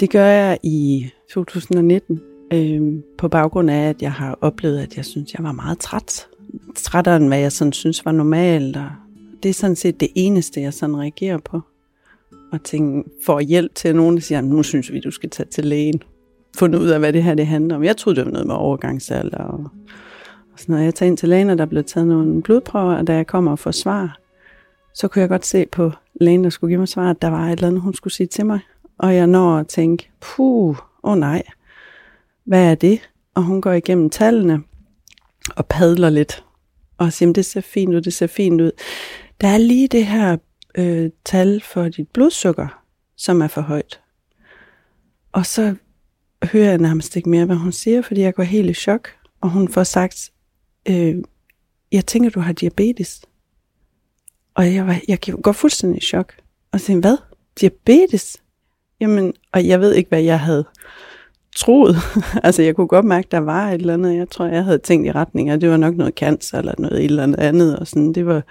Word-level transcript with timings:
Det 0.00 0.10
gør 0.10 0.26
jeg 0.26 0.58
i 0.62 1.10
2019, 1.30 2.20
øh, 2.52 3.02
på 3.18 3.28
baggrund 3.28 3.70
af, 3.70 3.88
at 3.88 4.02
jeg 4.02 4.12
har 4.12 4.38
oplevet, 4.40 4.78
at 4.78 4.96
jeg 4.96 5.04
synes, 5.04 5.34
jeg 5.34 5.44
var 5.44 5.52
meget 5.52 5.78
træt. 5.78 6.26
Trættere 6.74 7.16
end 7.16 7.28
hvad 7.28 7.38
jeg 7.38 7.52
sådan 7.52 7.72
synes 7.72 8.04
var 8.04 8.12
normalt. 8.12 8.76
Og 8.76 8.90
det 9.42 9.48
er 9.48 9.52
sådan 9.52 9.76
set 9.76 10.00
det 10.00 10.08
eneste, 10.14 10.60
jeg 10.60 10.74
sådan 10.74 10.96
reagerer 10.96 11.38
på. 11.38 11.60
Og 12.52 12.62
tænke, 12.62 13.10
får 13.26 13.40
hjælp 13.40 13.74
til 13.74 13.96
nogen, 13.96 14.16
der 14.16 14.22
siger, 14.22 14.40
nu 14.40 14.62
synes 14.62 14.92
vi, 14.92 15.00
du 15.00 15.10
skal 15.10 15.30
tage 15.30 15.46
til 15.46 15.64
lægen. 15.64 16.02
Fundet 16.56 16.78
ud 16.78 16.88
af, 16.88 16.98
hvad 16.98 17.12
det 17.12 17.22
her 17.22 17.34
det 17.34 17.46
handler 17.46 17.76
om. 17.76 17.84
Jeg 17.84 17.96
troede, 17.96 18.16
det 18.16 18.24
var 18.24 18.32
noget 18.32 18.46
med 18.46 18.54
overgangsalder 18.54 19.38
og, 19.38 19.70
og 20.52 20.58
sådan 20.58 20.72
noget. 20.72 20.84
Jeg 20.84 20.94
tager 20.94 21.10
ind 21.10 21.16
til 21.16 21.28
lægen, 21.28 21.50
og 21.50 21.58
der 21.58 21.66
blev 21.66 21.84
taget 21.84 22.08
nogle 22.08 22.42
blodprøver, 22.42 22.94
og 22.94 23.06
da 23.06 23.14
jeg 23.14 23.26
kommer 23.26 23.50
og 23.50 23.58
får 23.58 23.70
svar, 23.70 24.18
så 24.94 25.08
kunne 25.08 25.20
jeg 25.20 25.28
godt 25.28 25.46
se 25.46 25.66
på 25.72 25.90
lægen, 26.14 26.44
der 26.44 26.50
skulle 26.50 26.70
give 26.70 26.78
mig 26.78 26.88
svar, 26.88 27.10
at 27.10 27.22
der 27.22 27.28
var 27.28 27.46
et 27.46 27.52
eller 27.52 27.68
andet, 27.68 27.82
hun 27.82 27.94
skulle 27.94 28.14
sige 28.14 28.26
til 28.26 28.46
mig. 28.46 28.60
Og 29.00 29.14
jeg 29.14 29.26
når 29.26 29.56
at 29.56 29.66
tænke, 29.66 30.10
puh, 30.20 30.68
åh 30.68 30.76
oh 31.02 31.18
nej, 31.18 31.42
hvad 32.44 32.70
er 32.70 32.74
det? 32.74 33.10
Og 33.34 33.42
hun 33.42 33.60
går 33.60 33.72
igennem 33.72 34.10
tallene 34.10 34.62
og 35.56 35.66
padler 35.66 36.10
lidt. 36.10 36.44
Og 36.98 37.12
siger, 37.12 37.32
det 37.32 37.44
ser 37.44 37.60
fint 37.60 37.94
ud, 37.94 38.00
det 38.00 38.12
ser 38.12 38.26
fint 38.26 38.60
ud. 38.60 38.70
Der 39.40 39.48
er 39.48 39.58
lige 39.58 39.88
det 39.88 40.06
her 40.06 40.36
øh, 40.74 41.10
tal 41.24 41.60
for 41.60 41.88
dit 41.88 42.08
blodsukker, 42.08 42.82
som 43.16 43.42
er 43.42 43.48
for 43.48 43.60
højt. 43.60 44.00
Og 45.32 45.46
så 45.46 45.74
hører 46.44 46.68
jeg 46.68 46.78
nærmest 46.78 47.16
ikke 47.16 47.28
mere, 47.28 47.46
hvad 47.46 47.56
hun 47.56 47.72
siger, 47.72 48.02
fordi 48.02 48.20
jeg 48.20 48.34
går 48.34 48.42
helt 48.42 48.70
i 48.70 48.74
chok. 48.74 49.08
Og 49.40 49.50
hun 49.50 49.68
får 49.68 49.84
sagt, 49.84 50.30
øh, 50.88 51.16
jeg 51.92 52.06
tænker, 52.06 52.30
du 52.30 52.40
har 52.40 52.52
diabetes. 52.52 53.22
Og 54.54 54.74
jeg, 54.74 54.86
var, 54.86 55.00
jeg 55.08 55.18
går 55.42 55.52
fuldstændig 55.52 56.02
i 56.02 56.06
chok. 56.06 56.34
Og 56.72 56.80
siger, 56.80 57.00
hvad? 57.00 57.16
Diabetes? 57.60 58.42
Jamen, 59.00 59.32
og 59.52 59.66
jeg 59.66 59.80
ved 59.80 59.94
ikke, 59.94 60.08
hvad 60.08 60.22
jeg 60.22 60.40
havde 60.40 60.64
troet. 61.56 61.96
altså, 62.46 62.62
jeg 62.62 62.76
kunne 62.76 62.88
godt 62.88 63.04
mærke, 63.04 63.26
at 63.26 63.32
der 63.32 63.38
var 63.38 63.68
et 63.68 63.74
eller 63.80 63.94
andet. 63.94 64.16
Jeg 64.16 64.30
tror, 64.30 64.46
jeg 64.46 64.64
havde 64.64 64.78
tænkt 64.78 65.06
i 65.06 65.12
retning, 65.12 65.50
af, 65.50 65.60
det 65.60 65.70
var 65.70 65.76
nok 65.76 65.96
noget 65.96 66.14
cancer 66.14 66.58
eller 66.58 66.74
noget 66.78 67.04
eller 67.04 67.34
andet. 67.38 67.78
Og 67.78 67.86
sådan, 67.86 68.12
det 68.12 68.26
var 68.26 68.42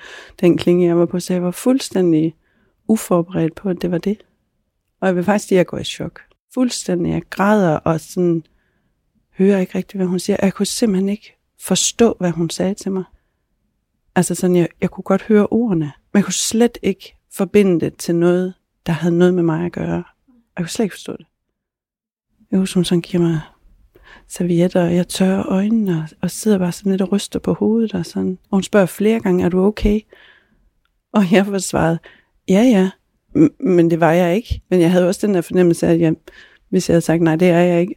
den 0.41 0.57
klinge, 0.57 0.87
jeg 0.87 0.97
var 0.97 1.05
på. 1.05 1.19
Så 1.19 1.33
jeg 1.33 1.43
var 1.43 1.51
fuldstændig 1.51 2.35
uforberedt 2.87 3.55
på, 3.55 3.69
at 3.69 3.81
det 3.81 3.91
var 3.91 3.97
det. 3.97 4.17
Og 5.01 5.07
jeg 5.07 5.15
vil 5.15 5.23
faktisk 5.23 5.47
sige, 5.47 5.57
at 5.57 5.59
jeg 5.59 5.65
går 5.65 5.77
i 5.77 5.83
chok. 5.83 6.21
Fuldstændig. 6.53 7.11
Jeg 7.11 7.21
græder 7.29 7.75
og 7.75 7.99
sådan 7.99 8.43
hører 9.37 9.59
ikke 9.59 9.77
rigtigt, 9.77 9.95
hvad 9.95 10.07
hun 10.07 10.19
siger. 10.19 10.37
Jeg 10.41 10.53
kunne 10.53 10.65
simpelthen 10.65 11.09
ikke 11.09 11.37
forstå, 11.61 12.15
hvad 12.19 12.31
hun 12.31 12.49
sagde 12.49 12.73
til 12.73 12.91
mig. 12.91 13.03
Altså 14.15 14.35
sådan, 14.35 14.55
jeg, 14.55 14.67
jeg 14.81 14.89
kunne 14.89 15.03
godt 15.03 15.21
høre 15.21 15.47
ordene, 15.47 15.91
men 16.13 16.19
jeg 16.19 16.23
kunne 16.23 16.33
slet 16.33 16.77
ikke 16.83 17.15
forbinde 17.33 17.79
det 17.79 17.95
til 17.95 18.15
noget, 18.15 18.53
der 18.85 18.93
havde 18.93 19.17
noget 19.17 19.33
med 19.33 19.43
mig 19.43 19.65
at 19.65 19.71
gøre. 19.71 20.03
Jeg 20.59 20.65
kunne 20.65 20.69
slet 20.69 20.83
ikke 20.83 20.93
forstå 20.93 21.11
det. 21.11 21.25
Jeg 22.51 22.59
husker, 22.59 22.77
hun 22.77 22.85
sådan 22.85 23.01
giver 23.01 23.23
mig 23.23 23.39
servietter, 24.27 24.83
og 24.83 24.95
jeg 24.95 25.07
tørrer 25.07 25.49
øjnene, 25.49 25.97
og, 25.97 26.17
og 26.21 26.31
sidder 26.31 26.57
bare 26.57 26.71
sådan 26.71 26.91
lidt 26.91 27.01
og 27.01 27.11
ryster 27.11 27.39
på 27.39 27.53
hovedet, 27.53 27.93
og 27.93 28.05
sådan. 28.05 28.37
Og 28.43 28.55
hun 28.55 28.63
spørger 28.63 28.85
flere 28.85 29.19
gange, 29.19 29.45
er 29.45 29.49
du 29.49 29.63
okay? 29.63 29.99
Og 31.13 31.31
jeg 31.31 31.45
får 31.45 31.57
svaret, 31.57 31.99
ja, 32.47 32.61
ja, 32.61 32.89
men 33.59 33.89
det 33.89 33.99
var 33.99 34.11
jeg 34.11 34.35
ikke. 34.35 34.61
Men 34.69 34.81
jeg 34.81 34.91
havde 34.91 35.07
også 35.07 35.27
den 35.27 35.35
der 35.35 35.41
fornemmelse 35.41 35.87
af, 35.87 35.93
at 35.93 35.99
jeg, 35.99 36.15
hvis 36.69 36.89
jeg 36.89 36.93
havde 36.93 37.01
sagt, 37.01 37.21
nej, 37.21 37.35
det 37.35 37.49
er 37.49 37.59
jeg 37.59 37.81
ikke, 37.81 37.95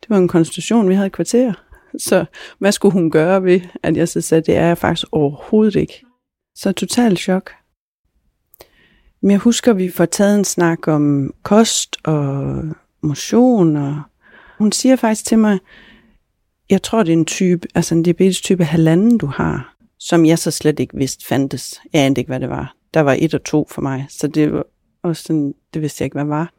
det 0.00 0.08
var 0.08 0.18
en 0.18 0.28
konstitution, 0.28 0.88
vi 0.88 0.94
havde 0.94 1.06
i 1.06 1.10
kvarter. 1.10 1.52
Så 1.98 2.24
hvad 2.58 2.72
skulle 2.72 2.92
hun 2.92 3.10
gøre 3.10 3.44
ved, 3.44 3.60
at 3.82 3.96
jeg 3.96 4.08
så 4.08 4.20
sagde, 4.20 4.42
det 4.46 4.56
er 4.56 4.66
jeg 4.66 4.78
faktisk 4.78 5.06
overhovedet 5.12 5.74
ikke. 5.74 6.04
Så 6.54 6.72
total 6.72 7.16
chok. 7.16 7.52
Men 9.22 9.30
jeg 9.30 9.38
husker, 9.38 9.70
at 9.70 9.78
vi 9.78 9.90
får 9.90 10.04
taget 10.04 10.38
en 10.38 10.44
snak 10.44 10.88
om 10.88 11.34
kost 11.42 11.96
og 12.04 12.62
motion, 13.02 13.76
og 13.76 14.02
hun 14.58 14.72
siger 14.72 14.96
faktisk 14.96 15.24
til 15.24 15.38
mig, 15.38 15.58
jeg 16.70 16.82
tror, 16.82 17.02
det 17.02 17.12
er 17.12 17.16
en 17.16 17.24
type, 17.24 17.68
altså 17.74 17.94
en 17.94 18.02
diabetes 18.02 18.40
type 18.40 18.64
halvanden, 18.64 19.18
du 19.18 19.26
har, 19.26 19.74
som 19.98 20.26
jeg 20.26 20.38
så 20.38 20.50
slet 20.50 20.80
ikke 20.80 20.96
vidste 20.96 21.26
fandtes. 21.26 21.80
Jeg 21.92 22.02
anede 22.02 22.20
ikke, 22.20 22.28
hvad 22.28 22.40
det 22.40 22.48
var. 22.48 22.74
Der 22.94 23.00
var 23.00 23.16
et 23.18 23.34
og 23.34 23.44
to 23.44 23.66
for 23.70 23.82
mig, 23.82 24.06
så 24.08 24.26
det 24.26 24.52
var 24.52 24.64
også 25.02 25.22
sådan, 25.22 25.54
det 25.74 25.82
vidste 25.82 26.02
jeg 26.02 26.06
ikke, 26.06 26.14
hvad 26.14 26.24
var. 26.24 26.52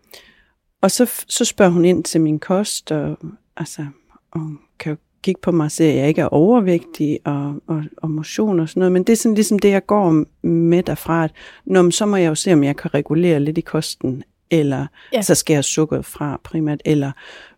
Og 0.81 0.91
så, 0.91 1.23
så 1.27 1.45
spørger 1.45 1.71
hun 1.71 1.85
ind 1.85 2.03
til 2.03 2.21
min 2.21 2.39
kost, 2.39 2.91
og, 2.91 3.17
altså, 3.57 3.85
og 4.31 4.41
kan 4.79 4.89
jo 4.89 4.97
kigge 5.23 5.41
på 5.41 5.51
mig 5.51 5.65
og 5.65 5.71
se, 5.71 5.83
at 5.83 5.95
jeg 5.95 6.07
ikke 6.07 6.21
er 6.21 6.25
overvægtig 6.25 7.19
og, 7.25 7.55
og, 7.67 7.83
og 7.97 8.11
motion 8.11 8.59
og 8.59 8.69
sådan 8.69 8.79
noget. 8.79 8.91
Men 8.91 9.03
det 9.03 9.13
er 9.13 9.17
sådan 9.17 9.35
ligesom 9.35 9.59
det, 9.59 9.69
jeg 9.69 9.85
går 9.85 10.25
med 10.47 10.83
derfra, 10.83 11.23
at 11.23 11.31
når, 11.65 11.89
så 11.89 12.05
må 12.05 12.15
jeg 12.15 12.29
jo 12.29 12.35
se, 12.35 12.53
om 12.53 12.63
jeg 12.63 12.75
kan 12.75 12.93
regulere 12.93 13.39
lidt 13.39 13.57
i 13.57 13.61
kosten, 13.61 14.23
eller 14.51 14.87
ja. 15.13 15.21
så 15.21 15.35
skal 15.35 15.53
jeg 15.53 15.63
sukkeret 15.63 16.05
fra 16.05 16.39
primært, 16.43 16.81
eller 16.85 17.11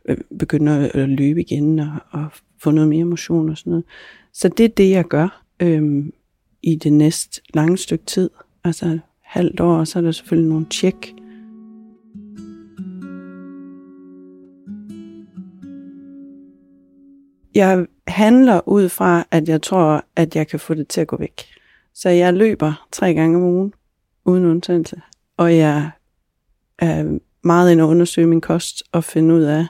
øh, 0.10 0.18
begynde 0.40 0.92
at 0.94 1.10
løbe 1.10 1.42
igen 1.42 1.80
og, 1.80 1.92
og 2.12 2.26
få 2.60 2.72
noget 2.72 2.90
mere 2.90 3.06
motion 3.06 3.50
og 3.50 3.58
sådan 3.58 3.72
noget. 3.72 3.86
Så 4.34 4.50
det 4.50 4.64
er 4.64 4.70
det, 4.70 4.90
jeg 4.90 5.06
gør 5.06 5.44
øh, 5.60 6.06
i 6.64 6.76
det 6.76 6.94
næste 6.94 7.42
lange 7.54 7.78
stykke 7.78 8.06
tid. 8.06 8.30
Altså 8.64 9.00
halvt 9.22 9.60
år, 9.60 9.78
og 9.78 9.88
så 9.88 10.00
er 10.00 10.04
der 10.04 10.12
selvfølgelig 10.12 10.50
nogle 10.50 10.66
tjek. 10.70 11.16
Jeg 17.56 17.86
handler 18.08 18.68
ud 18.68 18.90
fra, 18.90 19.26
at 19.32 19.50
jeg 19.50 19.62
tror, 19.62 20.06
at 20.16 20.36
jeg 20.36 20.48
kan 20.48 20.60
få 20.60 20.74
det 20.74 20.88
til 20.88 21.02
at 21.02 21.08
gå 21.08 21.18
væk. 21.18 21.46
Så 21.94 22.10
jeg 22.10 22.34
løber 22.34 22.88
tre 22.92 23.14
gange 23.14 23.38
om 23.38 23.44
ugen, 23.44 23.74
uden 24.26 24.46
undtagelse. 24.46 25.02
Og 25.38 25.58
jeg 25.58 25.90
er 26.80 27.20
meget 27.44 27.72
ind 27.72 27.82
at 27.82 27.86
undersøge 27.86 28.28
min 28.28 28.42
kost 28.42 28.84
og 28.92 29.04
finde 29.04 29.36
ud 29.36 29.42
af, 29.42 29.66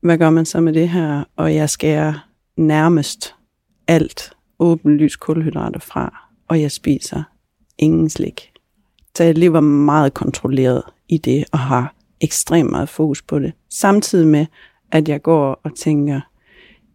hvad 0.00 0.18
gør 0.18 0.30
man 0.30 0.44
så 0.44 0.60
med 0.60 0.72
det 0.72 0.88
her? 0.88 1.24
Og 1.36 1.54
jeg 1.54 1.70
skærer 1.70 2.28
nærmest 2.56 3.34
alt 3.88 4.32
åbenlyst 4.58 5.20
kulhydrater 5.20 5.80
fra, 5.80 6.28
og 6.48 6.60
jeg 6.60 6.70
spiser 6.70 7.22
ingen 7.78 8.10
slik. 8.10 8.52
Så 9.16 9.24
jeg 9.24 9.38
lever 9.38 9.60
meget 9.60 10.14
kontrolleret 10.14 10.82
i 11.08 11.18
det, 11.18 11.44
og 11.52 11.58
har 11.58 11.94
ekstremt 12.20 12.70
meget 12.70 12.88
fokus 12.88 13.22
på 13.22 13.38
det. 13.38 13.52
Samtidig 13.70 14.26
med, 14.26 14.46
at 14.92 15.08
jeg 15.08 15.22
går 15.22 15.60
og 15.62 15.74
tænker, 15.76 16.20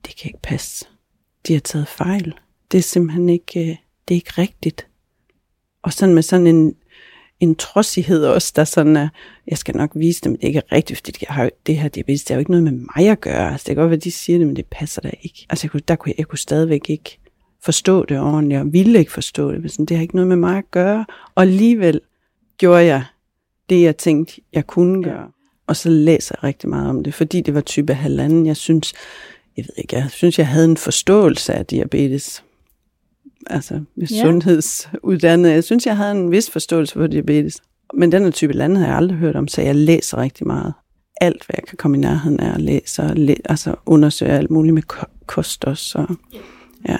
det 0.06 0.16
kan 0.18 0.30
ikke 0.30 0.42
passe. 0.44 0.86
De 1.48 1.54
har 1.54 1.60
taget 1.60 1.88
fejl. 1.88 2.34
Det 2.72 2.78
er 2.78 2.82
simpelthen 2.82 3.30
ikke, 3.30 3.60
øh, 3.60 3.76
det 4.08 4.14
er 4.14 4.16
ikke 4.16 4.34
rigtigt. 4.38 4.88
Og 5.84 5.94
sådan 5.94 6.16
med 6.16 6.24
sådan 6.24 6.48
en 6.48 6.76
en 7.42 7.56
trodsighed 7.56 8.26
også, 8.26 8.54
der 8.56 8.64
sådan 8.64 8.96
er, 8.96 9.10
jeg 9.48 9.58
skal 9.58 9.76
nok 9.76 9.92
vise 9.96 10.22
dem, 10.22 10.36
det 10.36 10.48
ikke 10.48 10.60
er 10.60 10.76
rigtigt, 10.76 10.98
fordi 10.98 11.26
jeg 11.28 11.36
har, 11.36 11.50
det 11.68 11.78
her 11.78 11.88
diabetes, 11.88 12.24
det 12.24 12.30
har 12.30 12.36
jo 12.36 12.40
ikke 12.40 12.52
noget 12.52 12.64
med 12.64 12.72
mig 12.72 13.10
at 13.10 13.22
gøre. 13.22 13.52
Altså, 13.52 13.66
det 13.68 13.76
kan 13.76 13.82
godt 13.82 13.90
være, 13.90 14.00
de 14.00 14.12
siger 14.12 14.38
det, 14.38 14.48
men 14.48 14.56
det 14.56 14.66
passer 14.66 15.02
da 15.02 15.12
ikke. 15.22 15.46
Altså, 15.50 15.66
jeg 15.66 15.72
kunne, 15.72 15.82
der 15.88 15.96
kunne 15.96 16.10
jeg, 16.10 16.16
jeg 16.18 16.28
kunne 16.28 16.38
stadigvæk 16.38 16.90
ikke 16.90 17.20
forstå 17.64 18.06
det 18.06 18.20
ordentligt, 18.20 18.62
og 18.62 18.74
ville 18.74 19.00
ikke 19.00 19.12
forstå 19.12 19.52
det, 19.52 19.62
men 19.62 19.70
sådan, 19.70 19.86
det 19.86 19.98
har 19.98 20.02
ikke 20.02 20.16
noget 20.16 20.28
med 20.28 20.36
mig 20.36 20.58
at 20.58 20.72
gøre. 20.72 21.06
Og 21.36 21.44
alligevel 21.44 22.02
gjorde 22.58 22.86
jeg 22.86 23.04
det, 23.70 23.82
jeg 23.82 23.98
tænkte, 23.98 24.42
jeg 24.54 24.68
kunne 24.68 25.04
gøre. 25.04 25.32
Og 25.68 25.76
så 25.76 25.90
læser 25.90 26.36
jeg 26.38 26.44
rigtig 26.44 26.70
meget 26.70 26.90
om 26.90 27.04
det, 27.04 27.14
fordi 27.14 27.42
det 27.42 27.54
var 27.54 27.62
type 27.62 27.94
halvanden. 27.94 28.46
Jeg 28.46 28.58
synes, 28.58 28.94
jeg 29.62 29.68
ved 29.68 29.84
ikke, 29.84 29.96
jeg 29.96 30.12
synes, 30.12 30.40
jeg 30.40 30.48
havde 30.48 30.66
en 30.66 30.78
forståelse 30.78 31.54
af 31.54 31.66
diabetes 31.66 32.44
altså 33.48 33.82
med 33.96 34.08
ja. 34.08 34.22
sundhedsuddannet. 34.22 35.52
Jeg 35.52 35.64
synes, 35.64 35.86
jeg 35.86 35.98
havde 35.98 36.12
en 36.12 36.32
vis 36.32 36.50
forståelse 36.50 36.94
for 36.94 37.08
diabetes. 37.08 37.62
Men 37.94 38.12
den 38.12 38.24
her 38.24 38.32
type 38.32 38.54
lande 38.54 38.80
har 38.80 38.88
jeg 38.88 38.96
aldrig 38.96 39.18
hørt 39.18 39.36
om, 39.36 39.48
så 39.48 39.62
jeg 39.62 39.76
læser 39.76 40.18
rigtig 40.18 40.48
meget. 40.48 40.74
Alt, 41.22 41.46
hvad 41.46 41.56
jeg 41.58 41.68
kan 41.68 41.78
komme 41.78 41.98
i 41.98 42.00
nærheden 42.00 42.40
af 42.40 42.54
at 42.54 42.62
læse, 42.62 43.04
og 43.04 43.16
læ- 43.16 43.36
altså 43.46 43.76
undersøge 43.86 44.32
alt 44.32 44.52
muligt 44.52 44.74
med 44.74 44.84
kost 45.26 45.66
også. 45.66 45.84
Så, 45.84 46.16
ja. 46.88 46.98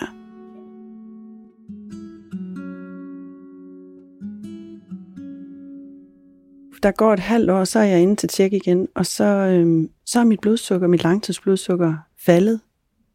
Der 6.84 6.92
går 6.92 7.14
et 7.14 7.20
halvt 7.20 7.50
år, 7.50 7.64
så 7.64 7.80
er 7.80 7.84
jeg 7.84 8.02
inde 8.02 8.16
til 8.16 8.30
tjek 8.30 8.54
igen, 8.54 8.88
og 8.96 9.06
så, 9.06 9.24
øhm, 9.24 9.90
så 10.06 10.20
er 10.20 10.24
mit 10.24 10.40
blodsukker, 10.40 10.88
mit 10.88 11.04
langtidsblodsukker, 11.04 11.94
faldet 12.26 12.60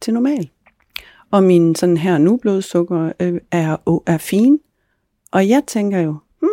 til 0.00 0.14
normal 0.14 0.50
og 1.30 1.42
min 1.42 1.74
sådan 1.74 1.96
her 1.96 2.18
nu 2.18 2.36
blodsukker 2.36 3.12
øh, 3.20 3.40
er, 3.50 4.00
er 4.06 4.18
fin. 4.18 4.58
Og 5.32 5.48
jeg 5.48 5.62
tænker 5.66 5.98
jo, 5.98 6.16
hm, 6.40 6.48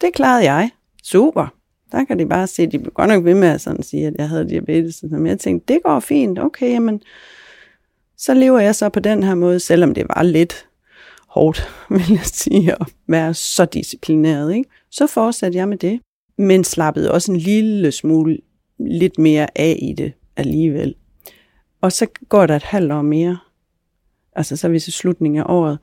det 0.00 0.14
klarede 0.14 0.44
jeg. 0.52 0.70
Super. 1.02 1.46
Der 1.92 2.04
kan 2.04 2.18
de 2.18 2.26
bare 2.26 2.46
se, 2.46 2.66
de 2.66 2.78
blev 2.78 2.92
godt 2.92 3.08
nok 3.08 3.24
ved 3.24 3.34
med 3.34 3.48
at 3.48 3.60
sådan 3.60 3.82
sige, 3.82 4.06
at 4.06 4.14
jeg 4.18 4.28
havde 4.28 4.48
diabetes. 4.48 5.04
Men 5.10 5.26
jeg 5.26 5.38
tænkte, 5.38 5.74
det 5.74 5.82
går 5.84 6.00
fint. 6.00 6.38
Okay, 6.38 6.70
jamen, 6.70 7.02
så 8.16 8.34
lever 8.34 8.58
jeg 8.58 8.74
så 8.74 8.88
på 8.88 9.00
den 9.00 9.22
her 9.22 9.34
måde, 9.34 9.60
selvom 9.60 9.94
det 9.94 10.06
var 10.08 10.22
lidt 10.22 10.68
hårdt, 11.28 11.68
vil 11.90 12.04
jeg 12.10 12.24
sige, 12.24 12.72
at 12.72 12.86
være 13.08 13.34
så 13.34 13.64
disciplineret. 13.64 14.54
Ikke? 14.54 14.70
Så 14.90 15.06
fortsatte 15.06 15.58
jeg 15.58 15.68
med 15.68 15.78
det, 15.78 16.00
men 16.38 16.64
slappede 16.64 17.12
også 17.12 17.32
en 17.32 17.38
lille 17.38 17.92
smule 17.92 18.38
lidt 18.78 19.18
mere 19.18 19.58
af 19.58 19.78
i 19.82 19.92
det 19.92 20.12
alligevel. 20.36 20.94
Og 21.84 21.92
så 21.92 22.06
går 22.28 22.46
der 22.46 22.56
et 22.56 22.62
halvt 22.62 22.92
år 22.92 23.02
mere, 23.02 23.38
Altså 24.36 24.56
så 24.56 24.66
er 24.66 24.70
vi 24.70 24.80
til 24.80 24.92
slutningen 24.92 25.40
af 25.40 25.44
året, 25.48 25.78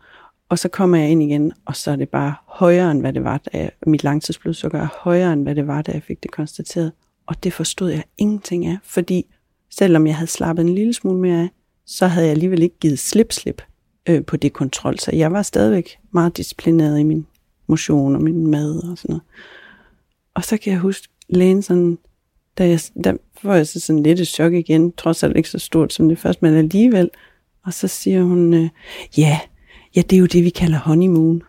og 0.50 0.60
så 0.60 0.70
kommer 0.70 0.98
jeg 0.98 1.10
ind 1.10 1.24
igen, 1.24 1.54
og 1.66 1.76
så 1.76 1.92
er 1.92 1.96
det 1.96 2.10
bare 2.10 2.36
højere 2.46 2.92
end 2.92 3.00
hvad 3.02 3.14
det 3.14 3.24
var, 3.24 3.38
da 3.38 3.58
jeg, 3.58 3.72
mit 3.88 4.04
langtidsblodsukker 4.04 4.80
er 4.80 4.88
højere 5.00 5.34
end 5.34 5.44
hvad 5.44 5.56
det 5.56 5.68
var, 5.68 5.82
da 5.82 5.92
jeg 5.92 6.04
fik 6.04 6.24
det 6.24 6.32
konstateret. 6.32 6.92
Og 7.26 7.44
det 7.44 7.54
forstod 7.54 7.90
jeg 7.90 8.04
ingenting 8.18 8.66
af, 8.66 8.78
fordi 8.84 9.26
selvom 9.70 10.08
jeg 10.08 10.16
havde 10.16 10.32
slappet 10.32 10.64
en 10.64 10.76
lille 10.76 10.94
smule 10.94 11.20
mere 11.20 11.42
af, 11.42 11.50
så 11.86 12.08
havde 12.08 12.26
jeg 12.26 12.32
alligevel 12.32 12.62
ikke 12.62 12.80
givet 12.80 13.00
slip-slip 13.00 13.62
øh, 14.10 14.26
på 14.26 14.38
det 14.38 14.54
kontrol. 14.54 15.00
Så 15.00 15.16
jeg 15.16 15.32
var 15.32 15.42
stadigvæk 15.42 16.00
meget 16.12 16.38
disciplineret 16.38 17.00
i 17.00 17.04
min 17.04 17.28
motion 17.68 18.16
og 18.16 18.22
min 18.22 18.48
mad 18.48 18.92
og 18.92 18.98
sådan 18.98 19.14
noget. 19.14 19.24
Og 20.34 20.44
så 20.44 20.58
kan 20.58 20.74
jeg 20.74 20.80
huske, 20.80 21.08
lægen 21.30 21.62
sådan, 21.62 21.98
da 22.62 22.68
jeg, 22.68 22.80
der 23.04 23.14
var 23.44 23.56
jeg 23.56 23.68
så 23.68 23.80
sådan 23.80 24.04
lidt 24.04 24.20
i 24.20 24.26
chok 24.26 24.54
igen, 24.54 24.92
trods 24.92 25.24
alt 25.24 25.38
ikke 25.38 25.50
så 25.50 25.60
stort 25.60 25.94
som 25.94 26.10
det 26.10 26.20
første, 26.20 26.46
men 26.46 26.58
alligevel. 26.58 27.10
Og 27.66 27.74
så 27.74 27.88
siger 27.88 28.24
hun, 28.24 28.54
øh, 28.54 28.70
ja, 29.18 29.40
ja, 29.96 30.02
det 30.02 30.16
er 30.16 30.20
jo 30.20 30.26
det, 30.26 30.44
vi 30.44 30.50
kalder 30.50 30.80
honeymoon. 30.80 31.44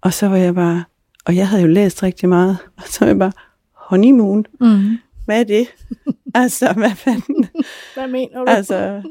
Og 0.00 0.12
så 0.12 0.28
var 0.28 0.36
jeg 0.36 0.54
bare, 0.54 0.84
og 1.24 1.36
jeg 1.36 1.48
havde 1.48 1.62
jo 1.62 1.68
læst 1.68 2.02
rigtig 2.02 2.28
meget, 2.28 2.58
og 2.76 2.82
så 2.86 2.98
var 3.00 3.06
jeg 3.06 3.18
bare, 3.18 3.32
honeymoon? 3.72 4.46
Mm. 4.60 4.98
Hvad 5.24 5.40
er 5.40 5.44
det? 5.44 5.66
altså, 6.34 6.72
hvad 6.72 6.90
fanden? 6.90 7.46
Hvad 7.94 8.08
mener 8.08 8.38
du? 8.38 8.50
Altså, 8.50 9.02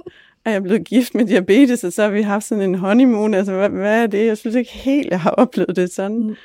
er 0.45 0.51
jeg 0.51 0.63
blevet 0.63 0.87
gift 0.87 1.15
med 1.15 1.25
diabetes, 1.25 1.83
og 1.83 1.93
så 1.93 2.01
har 2.01 2.09
vi 2.09 2.21
haft 2.21 2.45
sådan 2.45 2.63
en 2.63 2.75
honeymoon. 2.75 3.33
Altså, 3.33 3.53
hvad, 3.53 3.69
hvad 3.69 4.03
er 4.03 4.07
det? 4.07 4.25
Jeg 4.25 4.37
synes 4.37 4.55
ikke 4.55 4.71
helt, 4.71 5.09
jeg 5.09 5.21
har 5.21 5.29
oplevet 5.29 5.75
det 5.75 5.93
sådan. 5.93 6.17
Mm. 6.17 6.35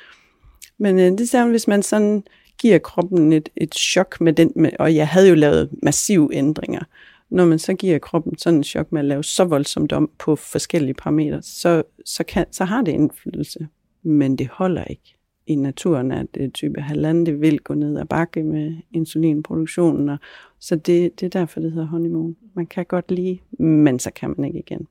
Men 0.77 0.99
øh, 0.99 1.11
det 1.17 1.33
er 1.33 1.47
hvis 1.47 1.67
man 1.67 1.83
sådan 1.83 2.23
giver 2.61 2.79
kroppen 2.79 3.33
et, 3.33 3.49
et 3.55 3.75
chok 3.75 4.21
med 4.21 4.33
den, 4.33 4.51
med, 4.55 4.69
og 4.79 4.95
jeg 4.95 5.07
havde 5.07 5.29
jo 5.29 5.35
lavet 5.35 5.69
massive 5.83 6.29
ændringer. 6.33 6.83
Når 7.29 7.45
man 7.45 7.59
så 7.59 7.73
giver 7.73 7.99
kroppen 7.99 8.37
sådan 8.37 8.57
en 8.57 8.63
chok 8.63 8.91
med 8.91 8.99
at 8.99 9.05
lave 9.05 9.23
så 9.23 9.43
voldsomt 9.43 9.91
om 9.91 10.09
på 10.19 10.35
forskellige 10.35 10.93
parametre, 10.93 11.41
så, 11.41 11.83
så, 12.05 12.23
kan, 12.23 12.45
så 12.51 12.65
har 12.65 12.81
det 12.81 12.91
indflydelse. 12.91 13.67
Men 14.03 14.35
det 14.35 14.47
holder 14.47 14.83
ikke 14.83 15.15
i 15.47 15.55
naturen, 15.55 16.11
at 16.11 16.25
det 16.33 16.53
type 16.53 16.81
halvanden, 16.81 17.25
det 17.25 17.41
vil 17.41 17.59
gå 17.59 17.73
ned 17.73 17.99
ad 17.99 18.05
bakke 18.05 18.43
med 18.43 18.75
insulinproduktionen. 18.91 20.09
Og, 20.09 20.17
så 20.59 20.75
det, 20.75 21.19
det 21.19 21.25
er 21.25 21.39
derfor, 21.39 21.59
det 21.59 21.71
hedder 21.71 21.87
honeymoon. 21.87 22.35
Man 22.53 22.65
kan 22.65 22.85
godt 22.85 23.11
lide, 23.11 23.39
men 23.59 23.99
så 23.99 24.11
kan 24.11 24.33
man 24.37 24.45
ikke 24.45 24.59
igen. 24.59 24.87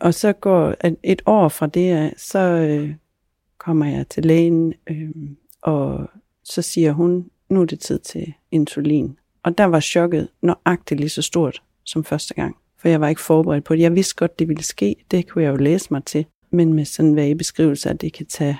Og 0.00 0.14
så 0.14 0.32
går 0.32 0.74
et 1.02 1.22
år 1.26 1.48
fra 1.48 1.66
det 1.66 2.14
så 2.16 2.38
øh, 2.38 2.94
kommer 3.58 3.86
jeg 3.86 4.08
til 4.08 4.24
lægen, 4.24 4.74
øh, 4.90 5.10
og 5.62 6.10
så 6.44 6.62
siger 6.62 6.92
hun, 6.92 7.30
nu 7.48 7.60
er 7.60 7.64
det 7.64 7.80
tid 7.80 7.98
til 7.98 8.34
insulin. 8.50 9.18
Og 9.42 9.58
der 9.58 9.64
var 9.64 9.80
chokket 9.80 10.28
nøjagtigt 10.42 11.00
lige 11.00 11.10
så 11.10 11.22
stort 11.22 11.62
som 11.84 12.04
første 12.04 12.34
gang. 12.34 12.56
For 12.78 12.88
jeg 12.88 13.00
var 13.00 13.08
ikke 13.08 13.20
forberedt 13.20 13.64
på 13.64 13.74
det. 13.74 13.82
Jeg 13.82 13.94
vidste 13.94 14.14
godt, 14.14 14.38
det 14.38 14.48
ville 14.48 14.62
ske. 14.62 14.96
Det 15.10 15.28
kunne 15.28 15.44
jeg 15.44 15.50
jo 15.50 15.56
læse 15.56 15.88
mig 15.90 16.04
til. 16.04 16.26
Men 16.50 16.72
med 16.72 16.84
sådan 16.84 17.08
en 17.08 17.16
vage 17.16 17.34
beskrivelse, 17.34 17.90
at 17.90 18.00
det 18.00 18.12
kan 18.12 18.26
tage 18.26 18.58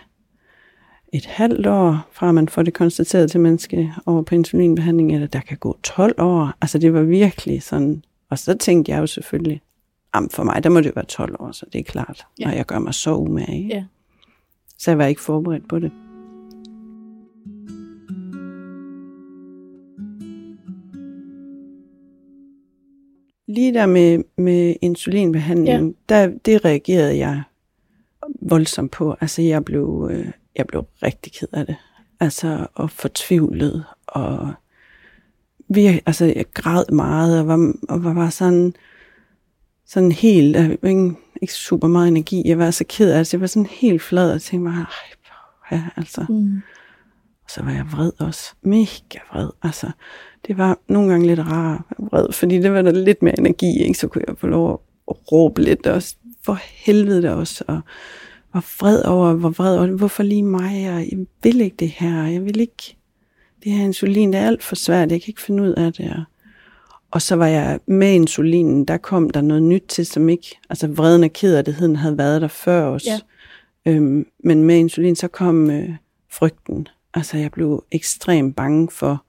et 1.12 1.26
halvt 1.26 1.66
år, 1.66 2.08
fra 2.12 2.32
man 2.32 2.48
får 2.48 2.62
det 2.62 2.74
konstateret 2.74 3.30
til 3.30 3.40
menneske 3.40 3.92
over 4.06 4.22
på 4.22 4.34
insulinbehandling, 4.34 5.14
eller 5.14 5.26
der 5.26 5.40
kan 5.40 5.58
gå 5.58 5.78
12 5.82 6.14
år. 6.18 6.52
Altså 6.60 6.78
det 6.78 6.94
var 6.94 7.02
virkelig 7.02 7.62
sådan. 7.62 8.04
Og 8.30 8.38
så 8.38 8.54
tænkte 8.54 8.92
jeg 8.92 8.98
jo 8.98 9.06
selvfølgelig, 9.06 9.60
jamen 10.14 10.30
for 10.30 10.44
mig, 10.44 10.64
der 10.64 10.70
må 10.70 10.80
det 10.80 10.96
være 10.96 11.04
12 11.04 11.36
år, 11.38 11.52
så 11.52 11.66
det 11.72 11.78
er 11.78 11.82
klart. 11.82 12.26
Ja. 12.40 12.48
Og 12.48 12.56
jeg 12.56 12.66
gør 12.66 12.78
mig 12.78 12.94
så 12.94 13.14
umage. 13.14 13.66
Ja. 13.66 13.84
Så 14.78 14.90
jeg 14.90 14.98
var 14.98 15.06
ikke 15.06 15.20
forberedt 15.20 15.68
på 15.68 15.78
det. 15.78 15.92
Lige 23.54 23.74
der 23.74 23.86
med, 23.86 24.24
med 24.36 24.76
insulinbehandling, 24.80 25.96
ja. 26.10 26.14
der, 26.14 26.32
det 26.44 26.64
reagerede 26.64 27.18
jeg 27.18 27.42
voldsomt 28.40 28.92
på. 28.92 29.16
Altså 29.20 29.42
jeg 29.42 29.64
blev, 29.64 30.08
øh, 30.12 30.26
jeg 30.56 30.66
blev 30.66 30.84
rigtig 31.02 31.32
ked 31.32 31.48
af 31.52 31.66
det. 31.66 31.76
Altså 32.20 32.66
og 32.74 32.90
fortvivlet 32.90 33.84
og 34.06 34.52
vi, 35.68 36.00
altså 36.06 36.24
jeg 36.24 36.44
græd 36.54 36.92
meget 36.92 37.40
og 37.40 37.46
var, 37.46 37.72
og 37.88 38.04
var 38.04 38.14
bare 38.14 38.30
sådan, 38.30 38.74
sådan 39.86 40.12
helt, 40.12 40.56
ikke, 40.56 41.12
ikke 41.42 41.54
super 41.54 41.88
meget 41.88 42.08
energi. 42.08 42.42
Jeg 42.44 42.58
var 42.58 42.70
så 42.70 42.84
ked 42.88 43.10
af 43.12 43.24
det. 43.24 43.32
Jeg 43.32 43.40
var 43.40 43.46
sådan 43.46 43.66
helt 43.66 44.02
flad 44.02 44.32
og 44.32 44.42
tænkte 44.42 44.70
bare, 44.70 44.86
ja, 45.72 45.82
altså. 45.96 46.26
Mm. 46.28 46.62
Og 47.44 47.50
så 47.50 47.62
var 47.62 47.70
jeg 47.70 47.84
vred 47.92 48.12
også. 48.18 48.54
Mega 48.62 49.18
vred. 49.32 49.50
Altså, 49.62 49.90
det 50.46 50.58
var 50.58 50.78
nogle 50.88 51.10
gange 51.10 51.26
lidt 51.26 51.40
rar 51.40 51.94
vred, 51.98 52.32
fordi 52.32 52.58
det 52.58 52.72
var 52.72 52.82
der 52.82 52.92
lidt 52.92 53.22
mere 53.22 53.38
energi, 53.38 53.82
ikke? 53.82 53.98
så 53.98 54.08
kunne 54.08 54.24
jeg 54.28 54.38
få 54.38 54.46
lov 54.46 54.82
at 55.10 55.32
råbe 55.32 55.62
lidt 55.62 55.86
også. 55.86 56.16
For 56.44 56.58
helvede 56.62 57.22
der 57.22 57.30
også. 57.30 57.64
Og 57.66 57.80
var 58.54 58.66
vred 58.80 59.04
over, 59.04 59.32
hvor 59.32 59.50
vred 59.50 59.78
over, 59.78 59.86
hvorfor 59.86 60.22
lige 60.22 60.42
mig, 60.42 60.94
og 60.94 61.00
jeg 61.00 61.18
vil 61.42 61.60
ikke 61.60 61.76
det 61.78 61.88
her, 61.88 62.26
jeg 62.26 62.44
vil 62.44 62.60
ikke, 62.60 62.96
det 63.64 63.72
her 63.72 63.84
insulin, 63.84 64.32
det 64.32 64.40
er 64.40 64.46
alt 64.46 64.62
for 64.62 64.74
svært, 64.74 65.12
jeg 65.12 65.22
kan 65.22 65.30
ikke 65.30 65.42
finde 65.42 65.62
ud 65.62 65.72
af 65.72 65.92
det. 65.92 66.10
Og, 66.10 66.24
og 67.10 67.22
så 67.22 67.36
var 67.36 67.46
jeg 67.46 67.80
med 67.86 68.14
insulinen, 68.14 68.84
der 68.84 68.96
kom 68.96 69.30
der 69.30 69.40
noget 69.40 69.62
nyt 69.62 69.84
til, 69.88 70.06
som 70.06 70.28
ikke, 70.28 70.58
altså 70.70 70.88
vreden 70.88 71.24
og 71.24 71.32
kederligheden 71.32 71.96
havde 71.96 72.18
været 72.18 72.42
der 72.42 72.48
før 72.48 72.86
os. 72.86 73.06
Ja. 73.06 73.18
Øhm, 73.86 74.26
men 74.44 74.64
med 74.64 74.76
insulin, 74.76 75.16
så 75.16 75.28
kom 75.28 75.70
øh, 75.70 75.90
frygten. 76.30 76.88
Altså 77.14 77.36
jeg 77.36 77.50
blev 77.50 77.84
ekstremt 77.92 78.56
bange 78.56 78.88
for 78.90 79.24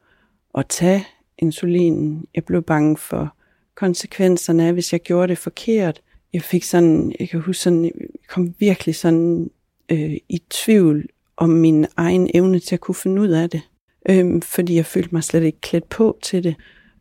at 0.58 0.66
tage 0.70 1.08
insulinen. 1.38 2.26
Jeg 2.36 2.46
blev 2.46 2.62
bange 2.62 2.98
for 2.98 3.36
konsekvenserne 3.76 4.68
af, 4.68 4.74
hvis 4.74 4.94
jeg 4.94 5.02
gjorde 5.02 5.28
det 5.28 5.38
forkert. 5.38 6.02
Jeg 6.34 6.42
fik 6.42 6.64
sådan, 6.64 7.16
jeg 7.20 7.30
kan 7.30 7.42
huske 7.42 7.62
sådan, 7.62 7.84
jeg 7.84 7.92
kom 8.30 8.54
virkelig 8.60 8.96
sådan 8.96 9.50
øh, 9.92 10.18
i 10.30 10.42
tvivl 10.50 11.06
om 11.38 11.50
min 11.50 11.86
egen 11.98 12.30
evne 12.34 12.60
til 12.60 12.76
at 12.76 12.80
kunne 12.80 12.96
finde 12.96 13.22
ud 13.22 13.30
af 13.30 13.50
det. 13.50 13.62
Øh, 14.10 14.42
fordi 14.42 14.76
jeg 14.76 14.86
følte 14.86 15.10
mig 15.12 15.24
slet 15.24 15.44
ikke 15.44 15.62
klædt 15.62 15.90
på 15.90 16.18
til 16.22 16.44
det. 16.44 16.56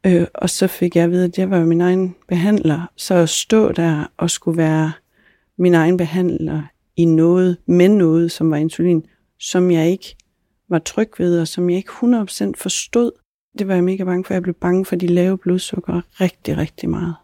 Øh, 0.06 0.26
og 0.34 0.50
så 0.50 0.66
fik 0.66 0.96
jeg 0.96 1.04
at 1.04 1.10
vide, 1.10 1.24
at 1.24 1.38
jeg 1.38 1.50
var 1.50 1.64
min 1.64 1.80
egen 1.80 2.14
behandler. 2.28 2.90
Så 2.96 3.14
at 3.14 3.28
stå 3.28 3.72
der 3.72 4.12
og 4.16 4.30
skulle 4.30 4.58
være 4.58 4.92
min 5.58 5.74
egen 5.74 5.96
behandler 5.96 6.62
i 6.96 7.04
noget, 7.04 7.56
med 7.66 7.88
noget, 7.88 8.32
som 8.32 8.50
var 8.50 8.56
insulin, 8.56 9.06
som 9.38 9.70
jeg 9.70 9.90
ikke 9.90 10.16
var 10.72 10.78
tryg 10.78 11.10
ved, 11.18 11.40
og 11.40 11.48
som 11.48 11.70
jeg 11.70 11.76
ikke 11.76 11.90
100% 11.90 12.52
forstod. 12.56 13.10
Det 13.58 13.68
var 13.68 13.74
jeg 13.74 13.84
mega 13.84 14.04
bange 14.04 14.24
for. 14.24 14.34
Jeg 14.34 14.42
blev 14.42 14.54
bange 14.54 14.84
for 14.84 14.96
de 14.96 15.06
lave 15.06 15.38
blodsukker 15.38 16.00
rigtig, 16.20 16.56
rigtig 16.56 16.90
meget. 16.90 17.14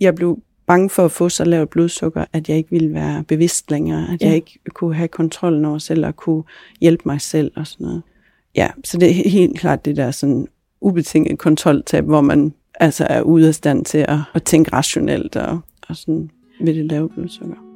Jeg 0.00 0.14
blev 0.14 0.38
bange 0.66 0.90
for 0.90 1.04
at 1.04 1.10
få 1.10 1.28
så 1.28 1.44
lavt 1.44 1.70
blodsukker, 1.70 2.24
at 2.32 2.48
jeg 2.48 2.56
ikke 2.56 2.70
ville 2.70 2.94
være 2.94 3.24
bevidst 3.24 3.70
længere, 3.70 4.12
at 4.12 4.22
ja. 4.22 4.26
jeg 4.26 4.34
ikke 4.34 4.58
kunne 4.68 4.94
have 4.94 5.08
kontrollen 5.08 5.64
over 5.64 5.78
selv 5.78 6.06
og 6.06 6.16
kunne 6.16 6.42
hjælpe 6.80 7.02
mig 7.06 7.20
selv 7.20 7.52
og 7.56 7.66
sådan 7.66 7.84
noget. 7.84 8.02
Ja, 8.56 8.68
så 8.84 8.98
det 8.98 9.10
er 9.10 9.30
helt 9.30 9.58
klart 9.58 9.84
det 9.84 9.96
der 9.96 10.10
sådan 10.10 10.48
ubetinget 10.80 11.38
kontroltab, 11.38 12.04
hvor 12.04 12.20
man 12.20 12.54
altså 12.80 13.06
er 13.10 13.22
ude 13.22 13.48
af 13.48 13.54
stand 13.54 13.84
til 13.84 13.98
at, 13.98 14.18
at 14.34 14.42
tænke 14.42 14.72
rationelt 14.72 15.36
og, 15.36 15.60
og 15.88 15.96
sådan 15.96 16.30
ved 16.60 16.74
det 16.74 16.84
lave 16.84 17.08
blodsukker. 17.08 17.71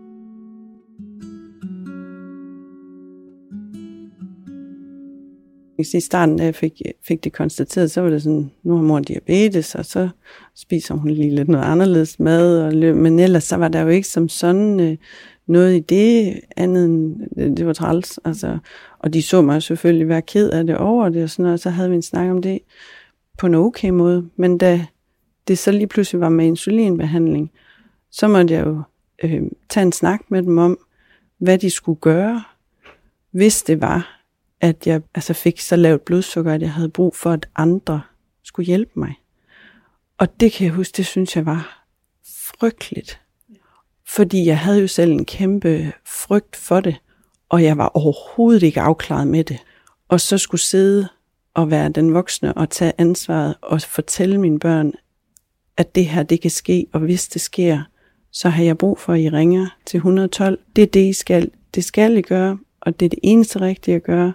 I 5.78 6.00
starten, 6.00 6.36
da 6.36 6.44
jeg 6.44 6.54
fik, 6.54 6.82
fik 7.02 7.24
det 7.24 7.32
konstateret, 7.32 7.90
så 7.90 8.00
var 8.00 8.10
det 8.10 8.22
sådan, 8.22 8.50
nu 8.62 8.76
har 8.76 8.82
mor 8.82 9.00
diabetes, 9.00 9.74
og 9.74 9.84
så 9.84 10.08
spiser 10.54 10.94
hun 10.94 11.10
lige 11.10 11.34
lidt 11.34 11.48
noget 11.48 11.64
anderledes 11.64 12.20
mad. 12.20 12.62
Og, 12.62 12.96
men 12.96 13.18
ellers 13.18 13.44
så 13.44 13.56
var 13.56 13.68
der 13.68 13.80
jo 13.80 13.88
ikke 13.88 14.08
som 14.08 14.28
sådan 14.28 14.80
øh, 14.80 14.96
noget 15.46 15.76
i 15.76 15.80
det 15.80 16.40
andet 16.56 16.84
end, 16.84 17.20
det, 17.36 17.56
det 17.56 17.66
var 17.66 17.72
træls. 17.72 18.18
Altså, 18.24 18.58
og 18.98 19.14
de 19.14 19.22
så 19.22 19.42
mig 19.42 19.62
selvfølgelig 19.62 20.08
være 20.08 20.22
ked 20.22 20.50
af 20.50 20.66
det 20.66 20.76
over 20.76 21.08
det 21.08 21.22
og 21.22 21.30
sådan 21.30 21.42
noget, 21.42 21.52
og 21.52 21.60
så 21.60 21.70
havde 21.70 21.90
vi 21.90 21.96
en 21.96 22.02
snak 22.02 22.30
om 22.30 22.42
det 22.42 22.58
på 23.38 23.46
en 23.46 23.54
okay 23.54 23.90
måde. 23.90 24.28
Men 24.36 24.58
da 24.58 24.86
det 25.48 25.58
så 25.58 25.72
lige 25.72 25.86
pludselig 25.86 26.20
var 26.20 26.28
med 26.28 26.46
insulinbehandling, 26.46 27.50
så 28.10 28.28
måtte 28.28 28.54
jeg 28.54 28.66
jo 28.66 28.82
øh, 29.24 29.42
tage 29.68 29.86
en 29.86 29.92
snak 29.92 30.20
med 30.28 30.42
dem 30.42 30.58
om, 30.58 30.78
hvad 31.38 31.58
de 31.58 31.70
skulle 31.70 32.00
gøre, 32.00 32.42
hvis 33.30 33.62
det 33.62 33.80
var, 33.80 34.15
at 34.60 34.86
jeg 34.86 35.02
altså 35.14 35.32
fik 35.32 35.60
så 35.60 35.76
lavt 35.76 36.04
blodsukker, 36.04 36.52
at 36.52 36.62
jeg 36.62 36.72
havde 36.72 36.88
brug 36.88 37.16
for, 37.16 37.30
at 37.30 37.48
andre 37.56 38.02
skulle 38.44 38.66
hjælpe 38.66 38.92
mig. 38.94 39.14
Og 40.18 40.40
det 40.40 40.52
kan 40.52 40.66
jeg 40.66 40.74
huske, 40.74 40.96
det 40.96 41.06
synes 41.06 41.36
jeg 41.36 41.46
var 41.46 41.86
frygteligt. 42.26 43.20
Fordi 44.08 44.46
jeg 44.46 44.58
havde 44.58 44.80
jo 44.80 44.88
selv 44.88 45.12
en 45.12 45.24
kæmpe 45.24 45.92
frygt 46.04 46.56
for 46.56 46.80
det, 46.80 46.96
og 47.48 47.62
jeg 47.62 47.78
var 47.78 47.88
overhovedet 47.88 48.62
ikke 48.62 48.80
afklaret 48.80 49.26
med 49.26 49.44
det. 49.44 49.58
Og 50.08 50.20
så 50.20 50.38
skulle 50.38 50.60
sidde 50.60 51.08
og 51.54 51.70
være 51.70 51.88
den 51.88 52.14
voksne 52.14 52.54
og 52.54 52.70
tage 52.70 52.92
ansvaret 52.98 53.54
og 53.62 53.80
fortælle 53.82 54.38
mine 54.38 54.58
børn, 54.58 54.92
at 55.76 55.94
det 55.94 56.06
her, 56.06 56.22
det 56.22 56.40
kan 56.40 56.50
ske, 56.50 56.86
og 56.92 57.00
hvis 57.00 57.28
det 57.28 57.40
sker, 57.40 57.82
så 58.32 58.48
har 58.48 58.62
jeg 58.62 58.78
brug 58.78 58.98
for, 58.98 59.12
at 59.12 59.20
I 59.20 59.28
ringer 59.28 59.66
til 59.86 59.98
112. 59.98 60.58
Det 60.76 60.82
er 60.82 60.86
det, 60.86 61.08
I 61.08 61.12
skal. 61.12 61.50
Det 61.74 61.84
skal 61.84 62.16
I 62.16 62.22
gøre, 62.22 62.58
og 62.86 63.00
det 63.00 63.06
er 63.06 63.10
det 63.10 63.18
eneste 63.22 63.60
rigtige 63.60 63.94
at 63.94 64.02
gøre. 64.02 64.32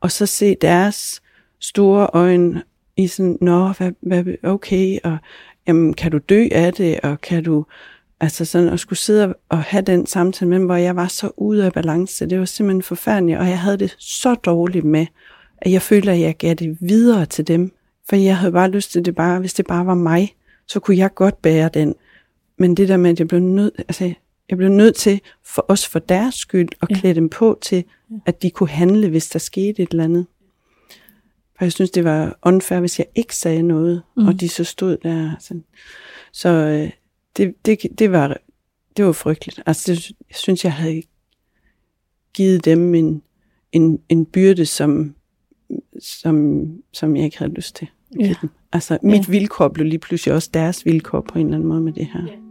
Og 0.00 0.10
så 0.10 0.26
se 0.26 0.56
deres 0.60 1.22
store 1.60 2.06
øjne 2.12 2.62
i 2.96 3.06
sådan, 3.06 3.38
nå, 3.40 3.68
hvad, 3.68 3.92
hvad, 4.00 4.24
okay, 4.42 4.98
og 5.04 5.18
jamen, 5.66 5.94
kan 5.94 6.10
du 6.10 6.18
dø 6.18 6.48
af 6.52 6.72
det, 6.72 7.00
og 7.00 7.20
kan 7.20 7.44
du, 7.44 7.66
altså 8.20 8.44
sådan, 8.44 8.68
at 8.68 8.80
skulle 8.80 8.98
sidde 8.98 9.34
og 9.48 9.62
have 9.62 9.82
den 9.82 10.06
samtale 10.06 10.48
med 10.48 10.58
dem, 10.58 10.66
hvor 10.66 10.76
jeg 10.76 10.96
var 10.96 11.08
så 11.08 11.30
ude 11.36 11.64
af 11.64 11.72
balance, 11.72 12.26
det 12.26 12.38
var 12.38 12.44
simpelthen 12.44 12.82
forfærdeligt, 12.82 13.38
og 13.38 13.48
jeg 13.48 13.60
havde 13.60 13.78
det 13.78 13.96
så 13.98 14.34
dårligt 14.34 14.84
med, 14.84 15.06
at 15.58 15.72
jeg 15.72 15.82
følte, 15.82 16.12
at 16.12 16.20
jeg 16.20 16.36
gav 16.36 16.54
det 16.54 16.76
videre 16.80 17.26
til 17.26 17.48
dem. 17.48 17.72
For 18.08 18.16
jeg 18.16 18.36
havde 18.36 18.52
bare 18.52 18.70
lyst 18.70 18.92
til 18.92 19.04
det 19.04 19.14
bare, 19.14 19.40
hvis 19.40 19.54
det 19.54 19.66
bare 19.66 19.86
var 19.86 19.94
mig, 19.94 20.34
så 20.66 20.80
kunne 20.80 20.96
jeg 20.96 21.14
godt 21.14 21.42
bære 21.42 21.70
den. 21.74 21.94
Men 22.58 22.74
det 22.74 22.88
der 22.88 22.96
med, 22.96 23.10
at 23.10 23.18
jeg 23.18 23.28
blev 23.28 23.40
nødt, 23.40 23.74
altså, 23.78 24.14
jeg 24.50 24.58
blev 24.58 24.68
nødt 24.68 24.96
til, 24.96 25.20
for 25.42 25.66
os 25.68 25.88
for 25.88 25.98
deres 25.98 26.34
skyld, 26.34 26.68
at 26.82 26.90
ja. 26.90 26.94
klæde 27.00 27.14
dem 27.14 27.28
på 27.28 27.58
til, 27.62 27.84
at 28.26 28.42
de 28.42 28.50
kunne 28.50 28.68
handle, 28.68 29.08
hvis 29.08 29.28
der 29.28 29.38
skete 29.38 29.82
et 29.82 29.90
eller 29.90 30.04
andet. 30.04 30.26
For 31.58 31.64
jeg 31.64 31.72
synes, 31.72 31.90
det 31.90 32.04
var 32.04 32.38
unfair, 32.42 32.80
hvis 32.80 32.98
jeg 32.98 33.06
ikke 33.14 33.36
sagde 33.36 33.62
noget, 33.62 34.02
mm. 34.16 34.26
og 34.26 34.40
de 34.40 34.48
så 34.48 34.64
stod 34.64 34.96
der. 34.96 35.32
Sådan. 35.40 35.64
Så 36.32 36.48
øh, 36.48 36.90
det, 37.36 37.54
det, 37.66 37.98
det, 37.98 38.12
var, 38.12 38.36
det 38.96 39.04
var 39.04 39.12
frygteligt. 39.12 39.60
Altså, 39.66 39.92
det, 39.92 40.08
jeg 40.08 40.36
synes, 40.36 40.64
jeg 40.64 40.72
havde 40.72 41.02
givet 42.34 42.64
dem 42.64 42.94
en, 42.94 43.22
en, 43.72 44.00
en 44.08 44.26
byrde, 44.26 44.66
som, 44.66 45.14
som, 45.98 46.66
som 46.92 47.16
jeg 47.16 47.24
ikke 47.24 47.38
havde 47.38 47.52
lyst 47.52 47.76
til. 47.76 47.88
Ja. 48.20 48.34
Altså, 48.72 48.98
mit 49.02 49.28
ja. 49.28 49.30
vilkår 49.30 49.68
blev 49.68 49.86
lige 49.86 49.98
pludselig 49.98 50.34
også 50.34 50.50
deres 50.54 50.86
vilkår 50.86 51.20
på 51.20 51.38
en 51.38 51.46
eller 51.46 51.56
anden 51.56 51.68
måde 51.68 51.80
med 51.80 51.92
det 51.92 52.06
her. 52.06 52.22
Ja. 52.26 52.43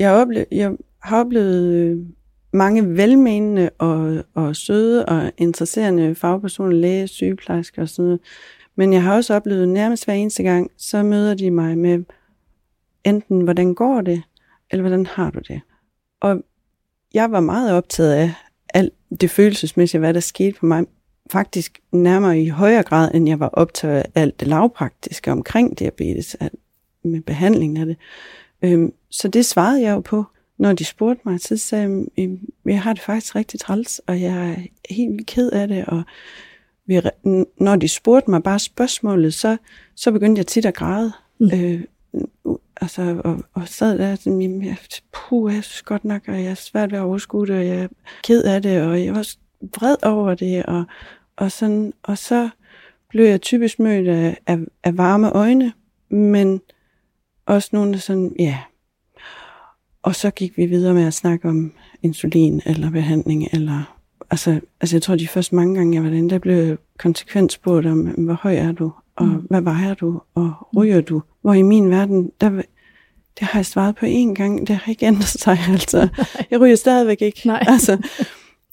Jeg, 0.00 0.22
ople- 0.22 0.46
jeg 0.50 0.76
har 1.02 1.20
oplevet 1.20 1.74
øh, 1.74 1.98
mange 2.52 2.96
velmenende 2.96 3.70
og, 3.78 4.24
og 4.34 4.56
søde 4.56 5.06
og 5.06 5.32
interesserende 5.38 6.14
fagpersoner, 6.14 6.72
læge, 6.72 7.08
sygeplejersker 7.08 7.82
og 7.82 7.88
sådan 7.88 8.04
noget. 8.04 8.20
Men 8.76 8.92
jeg 8.92 9.02
har 9.02 9.14
også 9.14 9.34
oplevet 9.34 9.68
nærmest 9.68 10.04
hver 10.04 10.14
eneste 10.14 10.42
gang, 10.42 10.70
så 10.76 11.02
møder 11.02 11.34
de 11.34 11.50
mig 11.50 11.78
med 11.78 12.04
enten, 13.04 13.40
hvordan 13.40 13.74
går 13.74 14.00
det, 14.00 14.22
eller 14.70 14.82
hvordan 14.82 15.06
har 15.06 15.30
du 15.30 15.40
det? 15.48 15.60
Og 16.20 16.42
jeg 17.14 17.32
var 17.32 17.40
meget 17.40 17.72
optaget 17.72 18.12
af 18.12 18.32
alt 18.74 18.92
det 19.20 19.30
følelsesmæssige, 19.30 19.98
hvad 19.98 20.14
der 20.14 20.20
skete 20.20 20.58
for 20.58 20.66
mig. 20.66 20.84
Faktisk 21.32 21.80
nærmere 21.92 22.40
i 22.40 22.48
højere 22.48 22.82
grad, 22.82 23.10
end 23.14 23.28
jeg 23.28 23.40
var 23.40 23.48
optaget 23.48 23.96
af 23.96 24.10
alt 24.14 24.40
det 24.40 24.48
lavpraktiske 24.48 25.32
omkring 25.32 25.78
diabetes, 25.78 26.36
med 27.04 27.20
behandlingen 27.20 27.76
af 27.76 27.86
det. 27.86 27.96
Øhm, 28.64 28.92
så 29.10 29.28
det 29.28 29.46
svarede 29.46 29.82
jeg 29.82 29.94
jo 29.94 30.00
på, 30.00 30.24
når 30.58 30.72
de 30.72 30.84
spurgte 30.84 31.22
mig. 31.24 31.40
Så 31.40 31.56
sagde 31.56 32.06
jeg, 32.16 32.38
jeg 32.64 32.82
har 32.82 32.92
det 32.92 33.02
faktisk 33.02 33.36
rigtig 33.36 33.60
træls, 33.60 33.98
og 34.06 34.20
jeg 34.20 34.50
er 34.50 34.56
helt 34.94 35.26
ked 35.26 35.50
af 35.50 35.68
det. 35.68 35.84
Og 35.86 36.02
vi, 36.86 37.00
når 37.60 37.76
de 37.76 37.88
spurgte 37.88 38.30
mig 38.30 38.42
bare 38.42 38.58
spørgsmålet, 38.58 39.34
så, 39.34 39.56
så 39.94 40.12
begyndte 40.12 40.38
jeg 40.38 40.46
tit 40.46 40.66
at 40.66 40.74
græde. 40.74 41.12
Mm. 41.38 41.50
Øh, 41.54 41.80
altså, 42.80 43.20
og, 43.24 43.44
og 43.54 43.68
sad 43.68 43.98
der, 43.98 44.14
sådan, 44.14 44.62
jeg, 44.64 44.76
puh, 45.12 45.54
jeg 45.54 45.64
synes 45.64 45.82
godt 45.82 46.04
nok, 46.04 46.22
og 46.28 46.34
jeg 46.34 46.50
er 46.50 46.54
svært 46.54 46.92
ved 46.92 46.98
at 46.98 47.04
overskue 47.04 47.46
det, 47.46 47.56
og 47.56 47.66
jeg 47.66 47.76
er 47.76 47.88
ked 48.22 48.44
af 48.44 48.62
det, 48.62 48.82
og 48.82 49.04
jeg 49.04 49.14
var 49.14 49.28
vred 49.60 49.96
over 50.02 50.34
det, 50.34 50.66
og, 50.66 50.84
og, 51.36 51.52
sådan, 51.52 51.92
og 52.02 52.18
så 52.18 52.48
blev 53.08 53.26
jeg 53.26 53.40
typisk 53.40 53.78
mødt 53.78 54.08
af, 54.08 54.38
af, 54.46 54.58
af 54.84 54.96
varme 54.96 55.30
øjne, 55.30 55.72
men 56.08 56.60
også 57.46 57.68
nogle, 57.72 57.92
der 57.92 57.98
sådan, 57.98 58.36
ja. 58.38 58.58
Og 60.02 60.14
så 60.14 60.30
gik 60.30 60.56
vi 60.56 60.66
videre 60.66 60.94
med 60.94 61.06
at 61.06 61.14
snakke 61.14 61.48
om 61.48 61.72
insulin 62.02 62.62
eller 62.66 62.90
behandling, 62.90 63.48
eller 63.52 63.98
altså, 64.30 64.60
altså 64.80 64.96
jeg 64.96 65.02
tror 65.02 65.16
de 65.16 65.28
første 65.28 65.54
mange 65.54 65.74
gange, 65.74 65.94
jeg 65.94 66.02
var 66.02 66.10
derinde, 66.10 66.30
der 66.30 66.38
blev 66.38 66.76
konsekvent 66.98 67.52
spurgt 67.52 67.86
om, 67.86 68.00
hvor 68.00 68.34
høj 68.42 68.54
er 68.54 68.72
du, 68.72 68.92
og 69.16 69.26
mm. 69.26 69.46
hvad 69.50 69.60
vejer 69.60 69.94
du, 69.94 70.20
og 70.34 70.52
ryger 70.76 71.00
du? 71.00 71.22
Hvor 71.42 71.52
i 71.54 71.62
min 71.62 71.90
verden, 71.90 72.30
der, 72.40 72.50
det 73.38 73.46
har 73.46 73.58
jeg 73.58 73.66
svaret 73.66 73.96
på 73.96 74.06
én 74.06 74.34
gang, 74.34 74.66
det 74.66 74.76
har 74.76 74.90
ikke 74.90 75.06
ændret 75.06 75.24
sig, 75.24 75.58
altså. 75.72 76.08
Jeg 76.50 76.60
ryger 76.60 76.76
stadigvæk 76.76 77.22
ikke. 77.22 77.40
Nej. 77.44 77.64
Altså, 77.72 77.98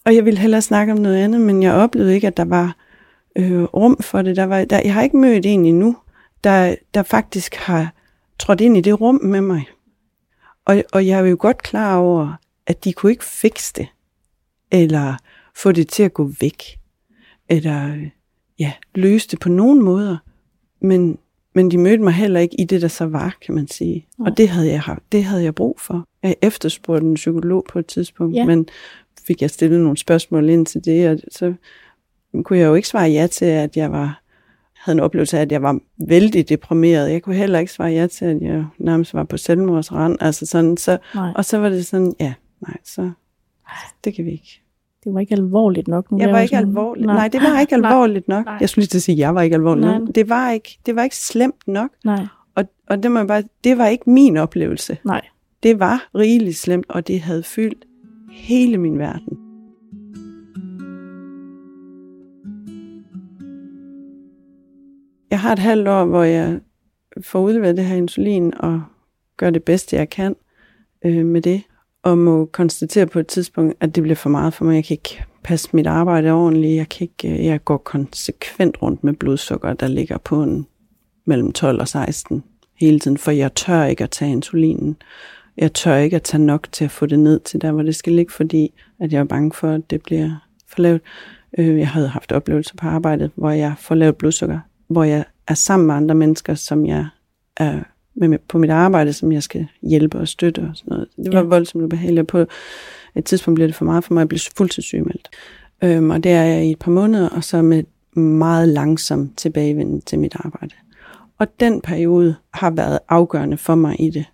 og 0.06 0.16
jeg 0.16 0.26
ville 0.26 0.40
hellere 0.40 0.62
snakke 0.62 0.94
om 0.94 1.00
noget 1.00 1.16
andet, 1.16 1.42
men 1.42 1.64
jeg 1.64 1.74
oplevede 1.74 2.16
ikke, 2.16 2.28
at 2.28 2.38
der 2.38 2.46
var 2.46 2.76
øh, 3.36 3.64
rum 3.64 3.98
for 4.02 4.22
det. 4.22 4.36
Der 4.36 4.44
var, 4.44 4.66
der, 4.66 4.82
jeg 4.86 4.94
har 4.94 5.02
ikke 5.02 5.18
mødt 5.18 5.46
en 5.46 5.66
endnu, 5.66 5.96
der, 6.44 6.76
der 6.94 7.04
faktisk 7.04 7.56
har 7.56 7.94
trådt 8.42 8.62
ind 8.62 8.78
i 8.78 8.82
det 8.82 9.02
rum 9.02 9.20
med 9.24 9.42
mig. 9.42 9.66
Og, 10.66 10.84
og 10.94 11.08
jeg 11.08 11.20
er 11.20 11.26
jo 11.26 11.38
godt 11.40 11.64
klar 11.64 11.98
over, 11.98 12.34
at 12.68 12.84
de 12.84 12.94
kunne 12.94 13.12
ikke 13.12 13.26
fikse 13.26 13.74
det, 13.76 13.88
eller 14.72 15.16
få 15.56 15.72
det 15.72 15.88
til 15.88 16.04
at 16.04 16.14
gå 16.14 16.32
væk, 16.42 16.64
eller 17.50 18.10
ja, 18.60 18.74
løse 18.96 19.28
det 19.28 19.40
på 19.40 19.50
nogen 19.50 19.82
måder. 19.82 20.18
Men, 20.82 21.18
men 21.56 21.72
de 21.72 21.78
mødte 21.78 22.04
mig 22.04 22.14
heller 22.14 22.40
ikke 22.40 22.62
i 22.62 22.66
det, 22.66 22.82
der 22.82 22.88
så 22.88 23.06
var, 23.06 23.38
kan 23.46 23.56
man 23.56 23.68
sige. 23.68 24.08
Nej. 24.18 24.30
Og 24.30 24.38
det 24.38 24.50
havde, 24.50 24.72
jeg, 24.72 24.98
det 25.12 25.24
havde 25.24 25.44
jeg 25.44 25.56
brug 25.56 25.80
for. 25.80 26.08
Jeg 26.24 26.36
efterspurgte 26.42 27.08
en 27.08 27.14
psykolog 27.14 27.66
på 27.70 27.80
et 27.80 27.86
tidspunkt, 27.86 28.36
ja. 28.36 28.46
men 28.46 28.68
fik 29.28 29.42
jeg 29.42 29.50
stillet 29.50 29.80
nogle 29.80 29.98
spørgsmål 29.98 30.50
ind 30.50 30.66
til 30.66 30.86
det, 30.86 31.10
og 31.10 31.20
så 31.32 31.54
kunne 32.44 32.60
jeg 32.60 32.66
jo 32.66 32.76
ikke 32.76 32.88
svare 32.88 33.10
ja 33.10 33.28
til, 33.28 33.46
at 33.46 33.78
jeg 33.78 33.92
var 33.92 34.21
havde 34.82 34.98
en 34.98 35.04
oplevelse 35.04 35.38
af, 35.38 35.42
at 35.42 35.52
jeg 35.52 35.62
var 35.62 35.80
vældig 36.08 36.50
deprimeret. 36.50 37.12
Jeg 37.12 37.22
kunne 37.22 37.36
heller 37.36 37.60
ikke 37.60 37.72
svare 37.72 37.90
ja 37.90 38.08
til, 38.08 38.26
at 38.26 38.42
jeg 38.42 38.66
nærmest 38.78 39.14
var 39.14 39.24
på 39.24 39.38
selvmordsrand. 39.38 40.18
Altså 40.20 40.46
sådan, 40.46 40.78
så, 40.78 40.98
og 41.36 41.46
så 41.46 41.58
var 41.58 41.70
det 41.70 41.86
sådan, 41.86 42.14
ja, 42.20 42.34
nej, 42.62 42.78
så 42.84 43.12
det 44.04 44.16
kan 44.16 44.26
vi 44.26 44.32
ikke. 44.32 44.62
Det 45.04 45.14
var 45.14 45.20
ikke 45.20 45.34
alvorligt 45.34 45.88
nok. 45.88 46.12
Nu 46.12 46.20
jeg 46.20 46.30
var 46.32 46.40
ikke 46.40 46.56
sådan, 46.56 46.68
alvorligt. 46.68 47.06
Nej. 47.06 47.16
nej, 47.16 47.28
det 47.28 47.42
var 47.42 47.60
ikke 47.60 47.76
alvorligt 47.86 48.28
nok. 48.28 48.46
Nej. 48.46 48.58
Jeg 48.62 48.70
skulle 48.70 48.84
lige 48.84 48.90
til 48.90 48.98
at 48.98 49.02
sige, 49.02 49.16
at 49.16 49.20
jeg 49.20 49.36
var 49.36 49.42
ikke 49.42 49.54
alvorligt 49.54 49.88
nej. 49.88 50.00
nok. 50.00 50.10
Det 50.16 50.30
var 50.30 50.52
ikke, 50.52 50.80
det 50.86 50.96
var 50.96 51.04
ikke 51.04 51.18
slemt 51.18 51.68
nok. 51.68 51.90
Nej. 52.06 52.26
Og, 52.56 52.64
og 52.90 53.04
det, 53.04 53.14
jeg 53.14 53.28
bare, 53.28 53.44
det 53.64 53.78
var 53.78 53.88
ikke 53.88 54.10
min 54.10 54.38
oplevelse. 54.38 54.98
Nej. 55.06 55.22
Det 55.64 55.80
var 55.80 56.10
rigeligt 56.16 56.58
slemt, 56.58 56.86
og 56.90 57.08
det 57.08 57.22
havde 57.22 57.44
fyldt 57.44 57.86
hele 58.32 58.78
min 58.78 59.00
verden. 59.00 59.38
Jeg 65.42 65.48
har 65.48 65.54
et 65.54 65.60
halvt 65.60 65.88
år, 65.88 66.06
hvor 66.06 66.24
jeg 66.24 66.60
får 67.22 67.42
udleveret 67.42 67.78
det 67.78 67.86
her 67.86 67.96
insulin 67.96 68.54
og 68.60 68.82
gør 69.38 69.50
det 69.50 69.64
bedste, 69.64 69.96
jeg 69.96 70.10
kan 70.10 70.36
øh, 71.06 71.26
med 71.26 71.42
det. 71.42 71.64
Og 72.04 72.18
må 72.18 72.46
konstatere 72.46 73.08
på 73.08 73.20
et 73.20 73.28
tidspunkt, 73.28 73.76
at 73.80 73.96
det 73.96 74.04
bliver 74.04 74.16
for 74.16 74.30
meget 74.30 74.54
for 74.54 74.66
mig. 74.66 74.76
Jeg 74.76 74.86
kan 74.86 74.94
ikke 74.94 75.24
passe 75.44 75.70
mit 75.74 75.88
arbejde 75.88 76.32
ordentligt. 76.32 76.76
Jeg, 76.76 76.90
kan 76.90 77.08
ikke, 77.08 77.40
øh, 77.40 77.46
jeg 77.46 77.64
går 77.66 77.78
konsekvent 77.78 78.82
rundt 78.82 79.04
med 79.04 79.14
blodsukker, 79.14 79.74
der 79.74 79.88
ligger 79.88 80.18
på 80.18 80.44
en 80.44 80.68
mellem 81.26 81.52
12 81.52 81.82
og 81.82 81.88
16 81.88 82.44
hele 82.80 83.00
tiden, 83.00 83.18
for 83.18 83.32
jeg 83.32 83.56
tør 83.56 83.84
ikke 83.84 84.04
at 84.04 84.12
tage 84.12 84.32
insulinen. 84.32 84.98
Jeg 85.58 85.74
tør 85.74 85.96
ikke 85.96 86.16
at 86.16 86.24
tage 86.24 86.44
nok 86.44 86.68
til 86.72 86.86
at 86.86 86.92
få 86.92 87.06
det 87.06 87.20
ned 87.20 87.40
til 87.40 87.62
der, 87.62 87.72
hvor 87.72 87.82
det 87.82 87.96
skal 87.96 88.14
ligge, 88.14 88.34
fordi 88.34 88.74
at 89.00 89.14
jeg 89.14 89.20
er 89.20 89.24
bange 89.24 89.52
for, 89.54 89.72
at 89.72 89.90
det 89.90 90.02
bliver 90.02 90.32
for 90.68 90.82
lavt. 90.82 91.02
Øh, 91.58 91.80
jeg 91.80 91.90
havde 91.90 92.08
haft 92.08 92.32
oplevelser 92.32 92.76
på 92.76 92.88
arbejdet, 92.88 93.32
hvor 93.36 93.52
jeg 93.52 93.74
får 93.80 93.96
lavt 93.96 94.18
blodsukker 94.18 94.60
hvor 94.92 95.04
jeg 95.04 95.24
er 95.48 95.54
sammen 95.54 95.88
med 95.88 95.96
andre 95.96 96.16
mennesker, 96.16 96.56
som 96.56 96.86
jeg 96.86 97.08
er 97.58 97.80
med 98.16 98.38
på 98.48 98.58
mit 98.58 98.70
arbejde, 98.70 99.14
som 99.14 99.32
jeg 99.32 99.44
skal 99.44 99.68
hjælpe 99.82 100.18
og 100.18 100.28
støtte 100.28 100.60
og 100.60 100.72
sådan 100.76 100.90
noget. 100.90 101.08
Det 101.18 101.34
var 101.34 101.40
ja. 101.40 101.46
voldsomt 101.46 101.84
ubehageligt. 101.84 102.28
På 102.28 102.46
et 103.16 103.26
tidspunkt 103.26 103.56
blev 103.56 103.68
det 103.68 103.76
for 103.76 103.86
meget 103.86 104.04
for 104.04 104.14
mig 104.14 104.22
at 104.22 104.28
blive 104.28 104.40
fuldtidssygemeldt. 104.58 105.30
Øhm, 105.84 106.10
og 106.10 106.24
det 106.24 106.32
er 106.32 106.44
jeg 106.44 106.66
i 106.66 106.72
et 106.72 106.80
par 106.80 106.92
måneder, 106.92 107.30
og 107.30 107.44
så 107.44 107.62
med 107.62 107.84
meget 108.20 108.70
langsom 108.70 109.34
tilbagevenden 109.38 110.02
til 110.02 110.20
mit 110.20 110.36
arbejde. 110.36 110.76
Og 111.38 111.48
den 111.60 111.82
periode 111.82 112.36
har 112.54 112.70
været 112.70 113.00
afgørende 113.10 113.58
for 113.58 113.76
mig 113.76 114.02
i 114.02 114.10
det, 114.10 114.26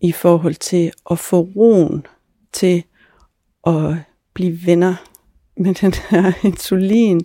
i 0.00 0.12
forhold 0.12 0.54
til 0.54 0.92
at 1.10 1.18
få 1.18 1.40
roen 1.56 2.06
til 2.52 2.84
at 3.66 3.96
blive 4.34 4.66
venner 4.66 4.94
med 5.56 5.74
den 5.74 5.94
her 6.10 6.32
insulin, 6.46 7.20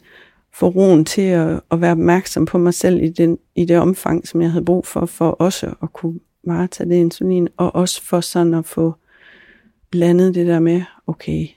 få 0.53 0.69
roen 0.69 1.05
til 1.05 1.21
at, 1.21 1.61
at 1.71 1.81
være 1.81 1.91
opmærksom 1.91 2.45
på 2.45 2.57
mig 2.57 2.73
selv 2.73 3.03
i, 3.03 3.09
den, 3.09 3.37
i 3.55 3.65
det 3.65 3.77
omfang, 3.77 4.27
som 4.27 4.41
jeg 4.41 4.51
havde 4.51 4.65
brug 4.65 4.85
for, 4.85 5.05
for 5.05 5.29
også 5.29 5.73
at 5.83 5.93
kunne 5.93 6.19
varetage 6.43 6.89
det 6.89 6.95
insulin, 6.95 7.47
og 7.57 7.75
også 7.75 8.03
for 8.03 8.21
sådan 8.21 8.53
at 8.53 8.65
få 8.65 8.93
blandet 9.89 10.35
det 10.35 10.47
der 10.47 10.59
med, 10.59 10.81
okay, 11.07 11.47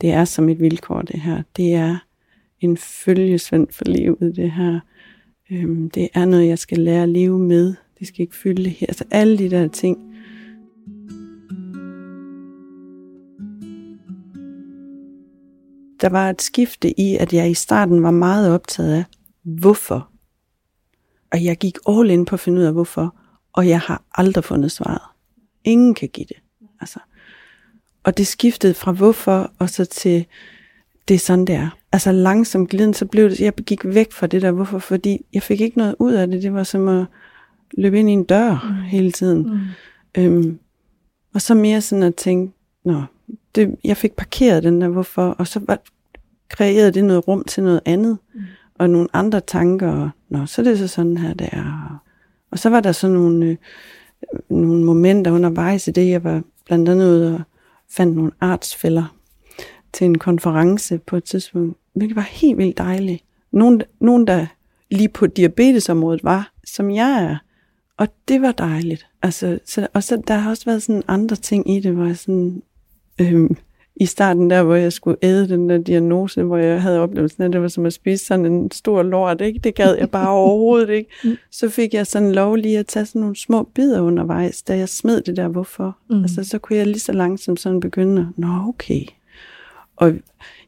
det 0.00 0.10
er 0.10 0.24
som 0.24 0.48
et 0.48 0.60
vilkår 0.60 1.02
det 1.02 1.20
her. 1.20 1.42
Det 1.56 1.74
er 1.74 1.96
en 2.60 2.76
følgesvend 2.76 3.68
for 3.70 3.84
livet, 3.84 4.36
det 4.36 4.50
her. 4.50 4.80
Øhm, 5.50 5.90
det 5.90 6.08
er 6.14 6.24
noget, 6.24 6.48
jeg 6.48 6.58
skal 6.58 6.78
lære 6.78 7.02
at 7.02 7.08
leve 7.08 7.38
med. 7.38 7.74
Det 7.98 8.06
skal 8.06 8.20
ikke 8.20 8.36
fylde 8.36 8.64
det 8.64 8.72
her. 8.72 8.86
Altså 8.86 9.04
alle 9.10 9.38
de 9.38 9.50
der 9.50 9.68
ting, 9.68 10.11
der 16.02 16.08
var 16.08 16.30
et 16.30 16.42
skifte 16.42 17.00
i, 17.00 17.16
at 17.16 17.32
jeg 17.32 17.50
i 17.50 17.54
starten 17.54 18.02
var 18.02 18.10
meget 18.10 18.50
optaget 18.50 18.94
af, 18.94 19.04
hvorfor. 19.42 20.08
Og 21.32 21.44
jeg 21.44 21.56
gik 21.56 21.78
all 21.88 22.10
in 22.10 22.24
på 22.24 22.36
at 22.36 22.40
finde 22.40 22.60
ud 22.60 22.66
af, 22.66 22.72
hvorfor. 22.72 23.14
Og 23.52 23.68
jeg 23.68 23.80
har 23.80 24.02
aldrig 24.14 24.44
fundet 24.44 24.72
svaret. 24.72 25.00
Ingen 25.64 25.94
kan 25.94 26.08
give 26.08 26.26
det. 26.28 26.36
Altså. 26.80 26.98
Og 28.04 28.18
det 28.18 28.26
skiftede 28.26 28.74
fra 28.74 28.92
hvorfor, 28.92 29.52
og 29.58 29.70
så 29.70 29.84
til, 29.84 30.26
det 31.08 31.14
er 31.14 31.18
sådan, 31.18 31.44
det 31.44 31.54
er. 31.54 31.68
Altså 31.92 32.12
langsomt 32.12 32.70
gliden, 32.70 32.94
så 32.94 33.06
blev 33.06 33.30
det, 33.30 33.40
jeg 33.40 33.54
gik 33.54 33.84
væk 33.84 34.12
fra 34.12 34.26
det 34.26 34.42
der 34.42 34.50
hvorfor, 34.50 34.78
fordi 34.78 35.26
jeg 35.32 35.42
fik 35.42 35.60
ikke 35.60 35.78
noget 35.78 35.94
ud 35.98 36.12
af 36.12 36.26
det. 36.26 36.42
Det 36.42 36.54
var 36.54 36.64
som 36.64 36.88
at 36.88 37.06
løbe 37.78 37.98
ind 37.98 38.10
i 38.10 38.12
en 38.12 38.24
dør 38.24 38.68
mm. 38.70 38.82
hele 38.82 39.12
tiden. 39.12 39.50
Mm. 39.50 40.22
Øhm, 40.22 40.58
og 41.34 41.42
så 41.42 41.54
mere 41.54 41.80
sådan 41.80 42.02
at 42.02 42.14
tænke, 42.14 42.52
nå, 42.84 43.02
det, 43.54 43.76
jeg 43.84 43.96
fik 43.96 44.12
parkeret 44.12 44.62
den 44.62 44.80
der 44.80 44.88
hvorfor, 44.88 45.30
og 45.30 45.46
så 45.46 45.60
var, 45.66 45.78
kreerede 46.48 46.90
det 46.90 47.04
noget 47.04 47.28
rum 47.28 47.44
til 47.44 47.62
noget 47.62 47.80
andet, 47.84 48.18
mm. 48.34 48.40
og 48.74 48.90
nogle 48.90 49.08
andre 49.12 49.40
tanker, 49.40 49.88
og 49.88 50.10
nå, 50.28 50.46
så 50.46 50.62
er 50.62 50.64
det 50.64 50.78
så 50.78 50.88
sådan 50.88 51.16
her, 51.16 51.34
det 51.34 51.48
er. 51.52 52.02
Og, 52.50 52.58
så 52.58 52.70
var 52.70 52.80
der 52.80 52.92
så 52.92 53.08
nogle, 53.08 53.46
øh, 53.46 53.56
nogle 54.48 54.84
momenter 54.84 55.30
undervejs 55.30 55.88
i 55.88 55.90
det, 55.90 56.08
jeg 56.08 56.24
var 56.24 56.42
blandt 56.66 56.88
andet 56.88 57.06
ude 57.06 57.34
og 57.34 57.42
fandt 57.90 58.16
nogle 58.16 58.32
artsfælder 58.40 59.16
til 59.92 60.04
en 60.04 60.18
konference 60.18 60.98
på 60.98 61.16
et 61.16 61.24
tidspunkt, 61.24 61.78
hvilket 61.94 62.16
var 62.16 62.28
helt 62.30 62.58
vildt 62.58 62.78
dejligt. 62.78 63.24
Nogen, 63.52 63.82
nogen 64.00 64.26
der 64.26 64.46
lige 64.90 65.08
på 65.08 65.26
diabetesområdet 65.26 66.24
var, 66.24 66.52
som 66.64 66.90
jeg 66.90 67.24
er, 67.24 67.36
og 67.96 68.08
det 68.28 68.42
var 68.42 68.52
dejligt. 68.52 69.06
Altså, 69.22 69.58
så, 69.64 69.88
og 69.94 70.02
så 70.02 70.22
der 70.28 70.34
har 70.34 70.50
også 70.50 70.64
været 70.64 70.82
sådan 70.82 71.02
andre 71.08 71.36
ting 71.36 71.76
i 71.76 71.80
det, 71.80 71.92
hvor 71.92 72.06
jeg 72.06 72.16
sådan, 72.16 72.62
øhm, 73.20 73.56
i 73.96 74.06
starten 74.06 74.50
der, 74.50 74.62
hvor 74.62 74.74
jeg 74.74 74.92
skulle 74.92 75.16
æde 75.22 75.48
den 75.48 75.68
der 75.68 75.78
diagnose, 75.78 76.42
hvor 76.42 76.56
jeg 76.56 76.82
havde 76.82 77.00
oplevelsen 77.00 77.42
af, 77.42 77.46
at 77.46 77.52
det 77.52 77.62
var 77.62 77.68
som 77.68 77.86
at 77.86 77.92
spise 77.92 78.24
sådan 78.24 78.46
en 78.46 78.70
stor 78.70 79.02
lort, 79.02 79.40
ikke? 79.40 79.58
Det 79.58 79.74
gad 79.74 79.96
jeg 79.96 80.10
bare 80.10 80.28
overhovedet 80.44 80.90
ikke. 80.90 81.10
Mm. 81.24 81.36
Så 81.50 81.68
fik 81.68 81.94
jeg 81.94 82.06
sådan 82.06 82.32
lov 82.32 82.56
lige 82.56 82.78
at 82.78 82.86
tage 82.86 83.06
sådan 83.06 83.20
nogle 83.20 83.36
små 83.36 83.62
bidder 83.62 84.00
undervejs, 84.00 84.62
da 84.62 84.76
jeg 84.76 84.88
smed 84.88 85.20
det 85.20 85.36
der, 85.36 85.48
hvorfor. 85.48 85.98
Mm. 86.10 86.22
Altså, 86.22 86.44
så 86.44 86.58
kunne 86.58 86.76
jeg 86.76 86.86
lige 86.86 87.00
så 87.00 87.12
langsomt 87.12 87.60
sådan 87.60 87.80
begynde, 87.80 88.28
nå 88.36 88.48
okay. 88.68 89.02
Og 89.96 90.12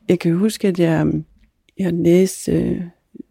jeg 0.08 0.18
kan 0.18 0.34
huske, 0.34 0.68
at 0.68 0.78
jeg, 0.78 1.06
jeg 1.78 1.92
læste 1.92 2.52
øh, 2.52 2.80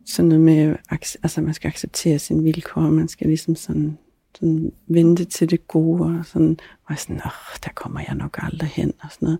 sådan 0.05 0.29
noget 0.29 0.43
med, 0.43 0.75
altså 1.23 1.41
man 1.41 1.53
skal 1.53 1.67
acceptere 1.67 2.19
sine 2.19 2.43
vilkår, 2.43 2.81
man 2.81 3.07
skal 3.07 3.27
ligesom 3.27 3.55
sådan, 3.55 3.97
sådan 4.35 4.71
vente 4.87 5.25
til 5.25 5.49
det 5.49 5.67
gode, 5.67 6.19
og 6.19 6.25
sådan, 6.25 6.57
og 6.85 6.99
sådan, 6.99 7.21
åh, 7.25 7.57
der 7.63 7.69
kommer 7.75 7.99
jeg 8.07 8.15
nok 8.15 8.39
aldrig 8.41 8.69
hen, 8.69 8.93
og 9.01 9.11
sådan 9.11 9.25
noget. 9.25 9.39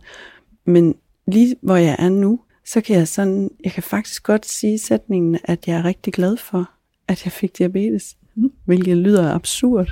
Men 0.65 0.95
lige 1.27 1.55
hvor 1.61 1.75
jeg 1.75 1.95
er 1.99 2.09
nu, 2.09 2.39
så 2.65 2.81
kan 2.81 2.95
jeg 2.95 3.07
sådan, 3.07 3.49
jeg 3.63 3.71
kan 3.71 3.83
faktisk 3.83 4.23
godt 4.23 4.45
sige 4.45 4.79
sætningen, 4.79 5.39
at 5.43 5.67
jeg 5.67 5.77
er 5.77 5.85
rigtig 5.85 6.13
glad 6.13 6.37
for, 6.37 6.69
at 7.07 7.25
jeg 7.25 7.31
fik 7.31 7.57
diabetes. 7.57 8.17
Mm. 8.35 8.51
Hvilket 8.65 8.97
lyder 8.97 9.33
absurd. 9.33 9.91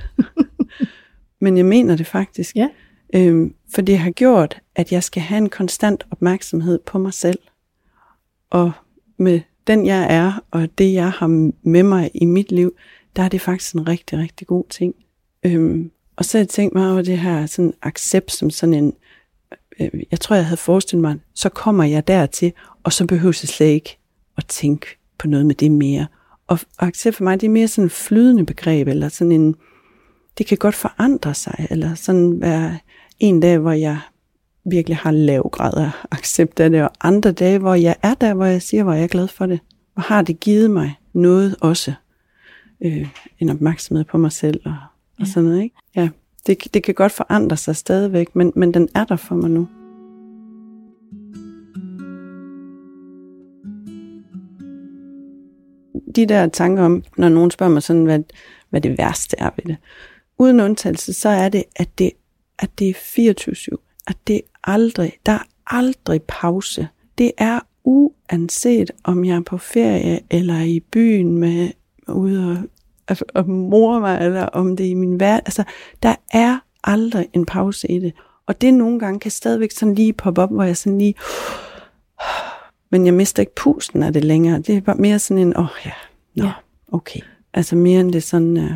Men 1.41 1.57
jeg 1.57 1.65
mener 1.65 1.95
det 1.95 2.07
faktisk. 2.07 2.55
Ja. 2.55 2.69
Øhm, 3.15 3.53
for 3.73 3.81
det 3.81 3.97
har 3.97 4.11
gjort, 4.11 4.61
at 4.75 4.91
jeg 4.91 5.03
skal 5.03 5.23
have 5.23 5.37
en 5.37 5.49
konstant 5.49 6.03
opmærksomhed 6.11 6.79
på 6.85 6.99
mig 6.99 7.13
selv. 7.13 7.39
Og 8.49 8.71
med 9.17 9.41
den 9.67 9.85
jeg 9.85 10.07
er, 10.09 10.43
og 10.51 10.77
det 10.77 10.93
jeg 10.93 11.11
har 11.11 11.27
med 11.67 11.83
mig 11.83 12.11
i 12.13 12.25
mit 12.25 12.51
liv, 12.51 12.73
der 13.15 13.23
er 13.23 13.29
det 13.29 13.41
faktisk 13.41 13.75
en 13.75 13.87
rigtig, 13.87 14.19
rigtig 14.19 14.47
god 14.47 14.63
ting. 14.69 14.95
Øhm, 15.43 15.91
og 16.15 16.25
så 16.25 16.37
har 16.37 16.41
jeg 16.41 16.49
tænkt 16.49 16.75
mig 16.75 16.91
over 16.91 17.01
det 17.01 17.17
her 17.17 17.45
sådan 17.45 17.73
accept 17.81 18.31
som 18.31 18.49
sådan 18.49 18.73
en, 18.73 18.93
øh, 19.79 19.89
jeg 20.11 20.19
tror 20.19 20.35
jeg 20.35 20.45
havde 20.45 20.57
forestillet 20.57 21.01
mig, 21.01 21.15
så 21.33 21.49
kommer 21.49 21.83
jeg 21.83 22.07
dertil, 22.07 22.53
og 22.83 22.93
så 22.93 23.05
behøver 23.07 23.39
jeg 23.43 23.49
slet 23.49 23.67
ikke 23.67 23.97
at 24.37 24.45
tænke 24.45 24.87
på 25.17 25.27
noget 25.27 25.45
med 25.45 25.55
det 25.55 25.71
mere. 25.71 26.07
Og, 26.47 26.59
og 26.77 26.87
accept 26.87 27.15
for 27.15 27.23
mig, 27.23 27.41
det 27.41 27.47
er 27.47 27.51
mere 27.51 27.67
sådan 27.67 27.85
en 27.85 27.89
flydende 27.89 28.45
begreb, 28.45 28.87
eller 28.87 29.09
sådan 29.09 29.31
en, 29.31 29.55
det 30.37 30.45
kan 30.45 30.57
godt 30.57 30.75
forandre 30.75 31.33
sig, 31.33 31.67
eller 31.69 31.95
sådan 31.95 32.41
være 32.41 32.77
en 33.19 33.39
dag, 33.39 33.57
hvor 33.57 33.71
jeg 33.71 33.99
virkelig 34.65 34.97
har 34.97 35.11
lav 35.11 35.49
grad 35.51 35.77
af 35.77 35.91
accept 36.11 36.59
af 36.59 36.69
det, 36.69 36.83
og 36.83 36.91
andre 37.01 37.31
dage, 37.31 37.59
hvor 37.59 37.75
jeg 37.75 37.95
er 38.03 38.13
der, 38.13 38.33
hvor 38.33 38.45
jeg 38.45 38.61
siger, 38.61 38.83
hvor 38.83 38.93
jeg 38.93 39.03
er 39.03 39.07
glad 39.07 39.27
for 39.27 39.45
det. 39.45 39.59
Og 39.95 40.01
har 40.01 40.21
det 40.21 40.39
givet 40.39 40.71
mig 40.71 40.95
noget 41.13 41.55
også, 41.61 41.93
øh, 42.81 43.07
en 43.39 43.49
opmærksomhed 43.49 44.03
på 44.05 44.17
mig 44.17 44.31
selv 44.31 44.61
og, 44.65 44.75
og 45.19 45.27
sådan 45.27 45.49
noget, 45.49 45.63
ikke? 45.63 45.75
Ja, 45.95 46.09
det, 46.47 46.73
det 46.73 46.83
kan 46.83 46.93
godt 46.93 47.11
forandre 47.11 47.57
sig 47.57 47.75
stadigvæk, 47.75 48.35
men, 48.35 48.51
men 48.55 48.73
den 48.73 48.89
er 48.95 49.05
der 49.05 49.15
for 49.15 49.35
mig 49.35 49.49
nu. 49.49 49.67
De 56.15 56.25
der 56.25 56.47
tanker 56.47 56.83
om, 56.83 57.03
når 57.17 57.29
nogen 57.29 57.51
spørger 57.51 57.73
mig 57.73 57.83
sådan, 57.83 58.03
hvad, 58.03 58.19
hvad 58.69 58.81
det 58.81 58.97
værste 58.97 59.37
er 59.39 59.49
ved 59.55 59.65
det. 59.65 59.77
Uden 60.37 60.59
undtagelse, 60.59 61.13
så 61.13 61.29
er 61.29 61.49
det, 61.49 61.63
at 61.75 61.99
det, 61.99 62.11
at 62.59 62.69
det 62.79 62.89
er 62.89 63.73
24-7. 63.73 64.03
At 64.07 64.17
det 64.27 64.41
aldrig, 64.63 65.13
der 65.25 65.31
er 65.31 65.47
aldrig 65.67 66.21
pause. 66.21 66.87
Det 67.17 67.31
er 67.37 67.59
uanset 67.83 68.91
om 69.03 69.25
jeg 69.25 69.35
er 69.35 69.41
på 69.41 69.57
ferie 69.57 70.19
eller 70.29 70.61
i 70.61 70.79
byen 70.79 71.37
med 71.37 71.69
ude 72.07 72.51
og, 72.51 72.57
og, 73.11 73.17
og 73.35 73.49
mor 73.49 73.99
mig, 73.99 74.21
eller 74.21 74.45
om 74.45 74.77
det 74.77 74.85
er 74.85 74.89
i 74.89 74.93
min 74.93 75.19
verden. 75.19 75.41
Altså, 75.45 75.63
der 76.03 76.15
er 76.33 76.59
aldrig 76.83 77.27
en 77.33 77.45
pause 77.45 77.91
i 77.91 77.99
det. 77.99 78.13
Og 78.47 78.61
det 78.61 78.73
nogle 78.73 78.99
gange 78.99 79.19
kan 79.19 79.31
stadigvæk 79.31 79.71
sådan 79.71 79.95
lige 79.95 80.13
poppe 80.13 80.41
op, 80.41 80.51
hvor 80.51 80.63
jeg 80.63 80.77
sådan 80.77 80.97
lige... 80.97 81.15
Men 82.91 83.05
jeg 83.05 83.13
mister 83.13 83.41
ikke 83.41 83.55
pusten 83.55 84.03
af 84.03 84.13
det 84.13 84.23
længere. 84.23 84.59
Det 84.59 84.77
er 84.77 84.81
bare 84.81 84.95
mere 84.95 85.19
sådan 85.19 85.41
en, 85.41 85.57
åh 85.57 85.63
oh, 85.63 85.69
ja, 85.85 85.91
nå, 86.35 86.45
ja. 86.45 86.51
okay. 86.91 87.19
Altså 87.53 87.75
mere 87.75 87.99
end 87.99 88.13
det 88.13 88.23
sådan 88.23 88.57
uh, 88.57 88.71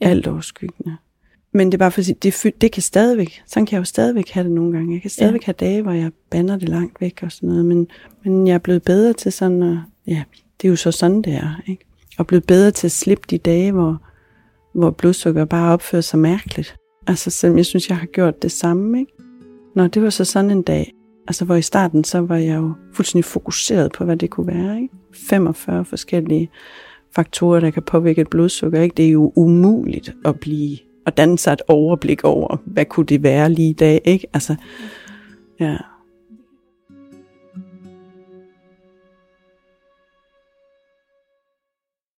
alt 0.00 0.26
overskyggende. 0.26 0.96
Men 1.52 1.66
det 1.66 1.74
er 1.74 1.78
bare 1.78 1.90
for 1.90 1.98
at 1.98 2.04
sige, 2.04 2.16
det, 2.22 2.60
det 2.60 2.72
kan 2.72 2.82
stadigvæk, 2.82 3.42
sådan 3.46 3.66
kan 3.66 3.76
jeg 3.76 3.80
jo 3.80 3.84
stadigvæk 3.84 4.30
have 4.30 4.44
det 4.44 4.52
nogle 4.52 4.72
gange. 4.72 4.92
Jeg 4.92 5.02
kan 5.02 5.10
stadigvæk 5.10 5.42
ja. 5.42 5.44
have 5.44 5.54
dage, 5.60 5.82
hvor 5.82 5.92
jeg 5.92 6.10
banner 6.30 6.56
det 6.56 6.68
langt 6.68 7.00
væk 7.00 7.18
og 7.22 7.32
sådan 7.32 7.48
noget, 7.48 7.64
men, 7.64 7.88
men 8.24 8.46
jeg 8.46 8.54
er 8.54 8.58
blevet 8.58 8.82
bedre 8.82 9.12
til 9.12 9.32
sådan, 9.32 9.62
at, 9.62 9.78
ja, 10.06 10.22
det 10.60 10.68
er 10.68 10.70
jo 10.70 10.76
så 10.76 10.92
sådan, 10.92 11.22
det 11.22 11.34
er, 11.34 11.62
ikke? 11.66 11.84
Og 12.18 12.26
blevet 12.26 12.46
bedre 12.46 12.70
til 12.70 12.86
at 12.86 12.92
slippe 12.92 13.24
de 13.30 13.38
dage, 13.38 13.72
hvor, 13.72 14.02
hvor 14.74 14.90
blodsukker 14.90 15.44
bare 15.44 15.72
opfører 15.72 16.02
sig 16.02 16.18
mærkeligt. 16.18 16.76
Altså, 17.06 17.30
selvom 17.30 17.56
jeg 17.56 17.66
synes, 17.66 17.88
jeg 17.88 17.96
har 17.96 18.06
gjort 18.06 18.42
det 18.42 18.52
samme, 18.52 18.98
ikke? 18.98 19.12
Nå, 19.74 19.86
det 19.86 20.02
var 20.02 20.10
så 20.10 20.24
sådan 20.24 20.50
en 20.50 20.62
dag, 20.62 20.92
altså 21.28 21.44
hvor 21.44 21.54
i 21.54 21.62
starten, 21.62 22.04
så 22.04 22.20
var 22.20 22.36
jeg 22.36 22.56
jo 22.56 22.72
fuldstændig 22.94 23.24
fokuseret 23.24 23.92
på, 23.92 24.04
hvad 24.04 24.16
det 24.16 24.30
kunne 24.30 24.46
være, 24.46 24.80
ikke? 24.80 24.94
45 25.28 25.84
forskellige 25.84 26.50
faktorer, 27.14 27.60
der 27.60 27.70
kan 27.70 27.82
påvirke 27.82 28.20
et 28.20 28.30
blodsukker, 28.30 28.80
ikke? 28.80 28.94
Det 28.96 29.06
er 29.06 29.10
jo 29.10 29.32
umuligt 29.36 30.14
at 30.24 30.40
blive 30.40 30.78
og 31.06 31.16
danne 31.16 31.38
sig 31.38 31.52
et 31.52 31.62
overblik 31.68 32.24
over, 32.24 32.56
hvad 32.64 32.84
kunne 32.84 33.06
det 33.06 33.22
være 33.22 33.50
lige 33.50 33.70
i 33.70 33.72
dag, 33.72 34.00
ikke? 34.04 34.26
Altså, 34.32 34.56
ja. 35.60 35.76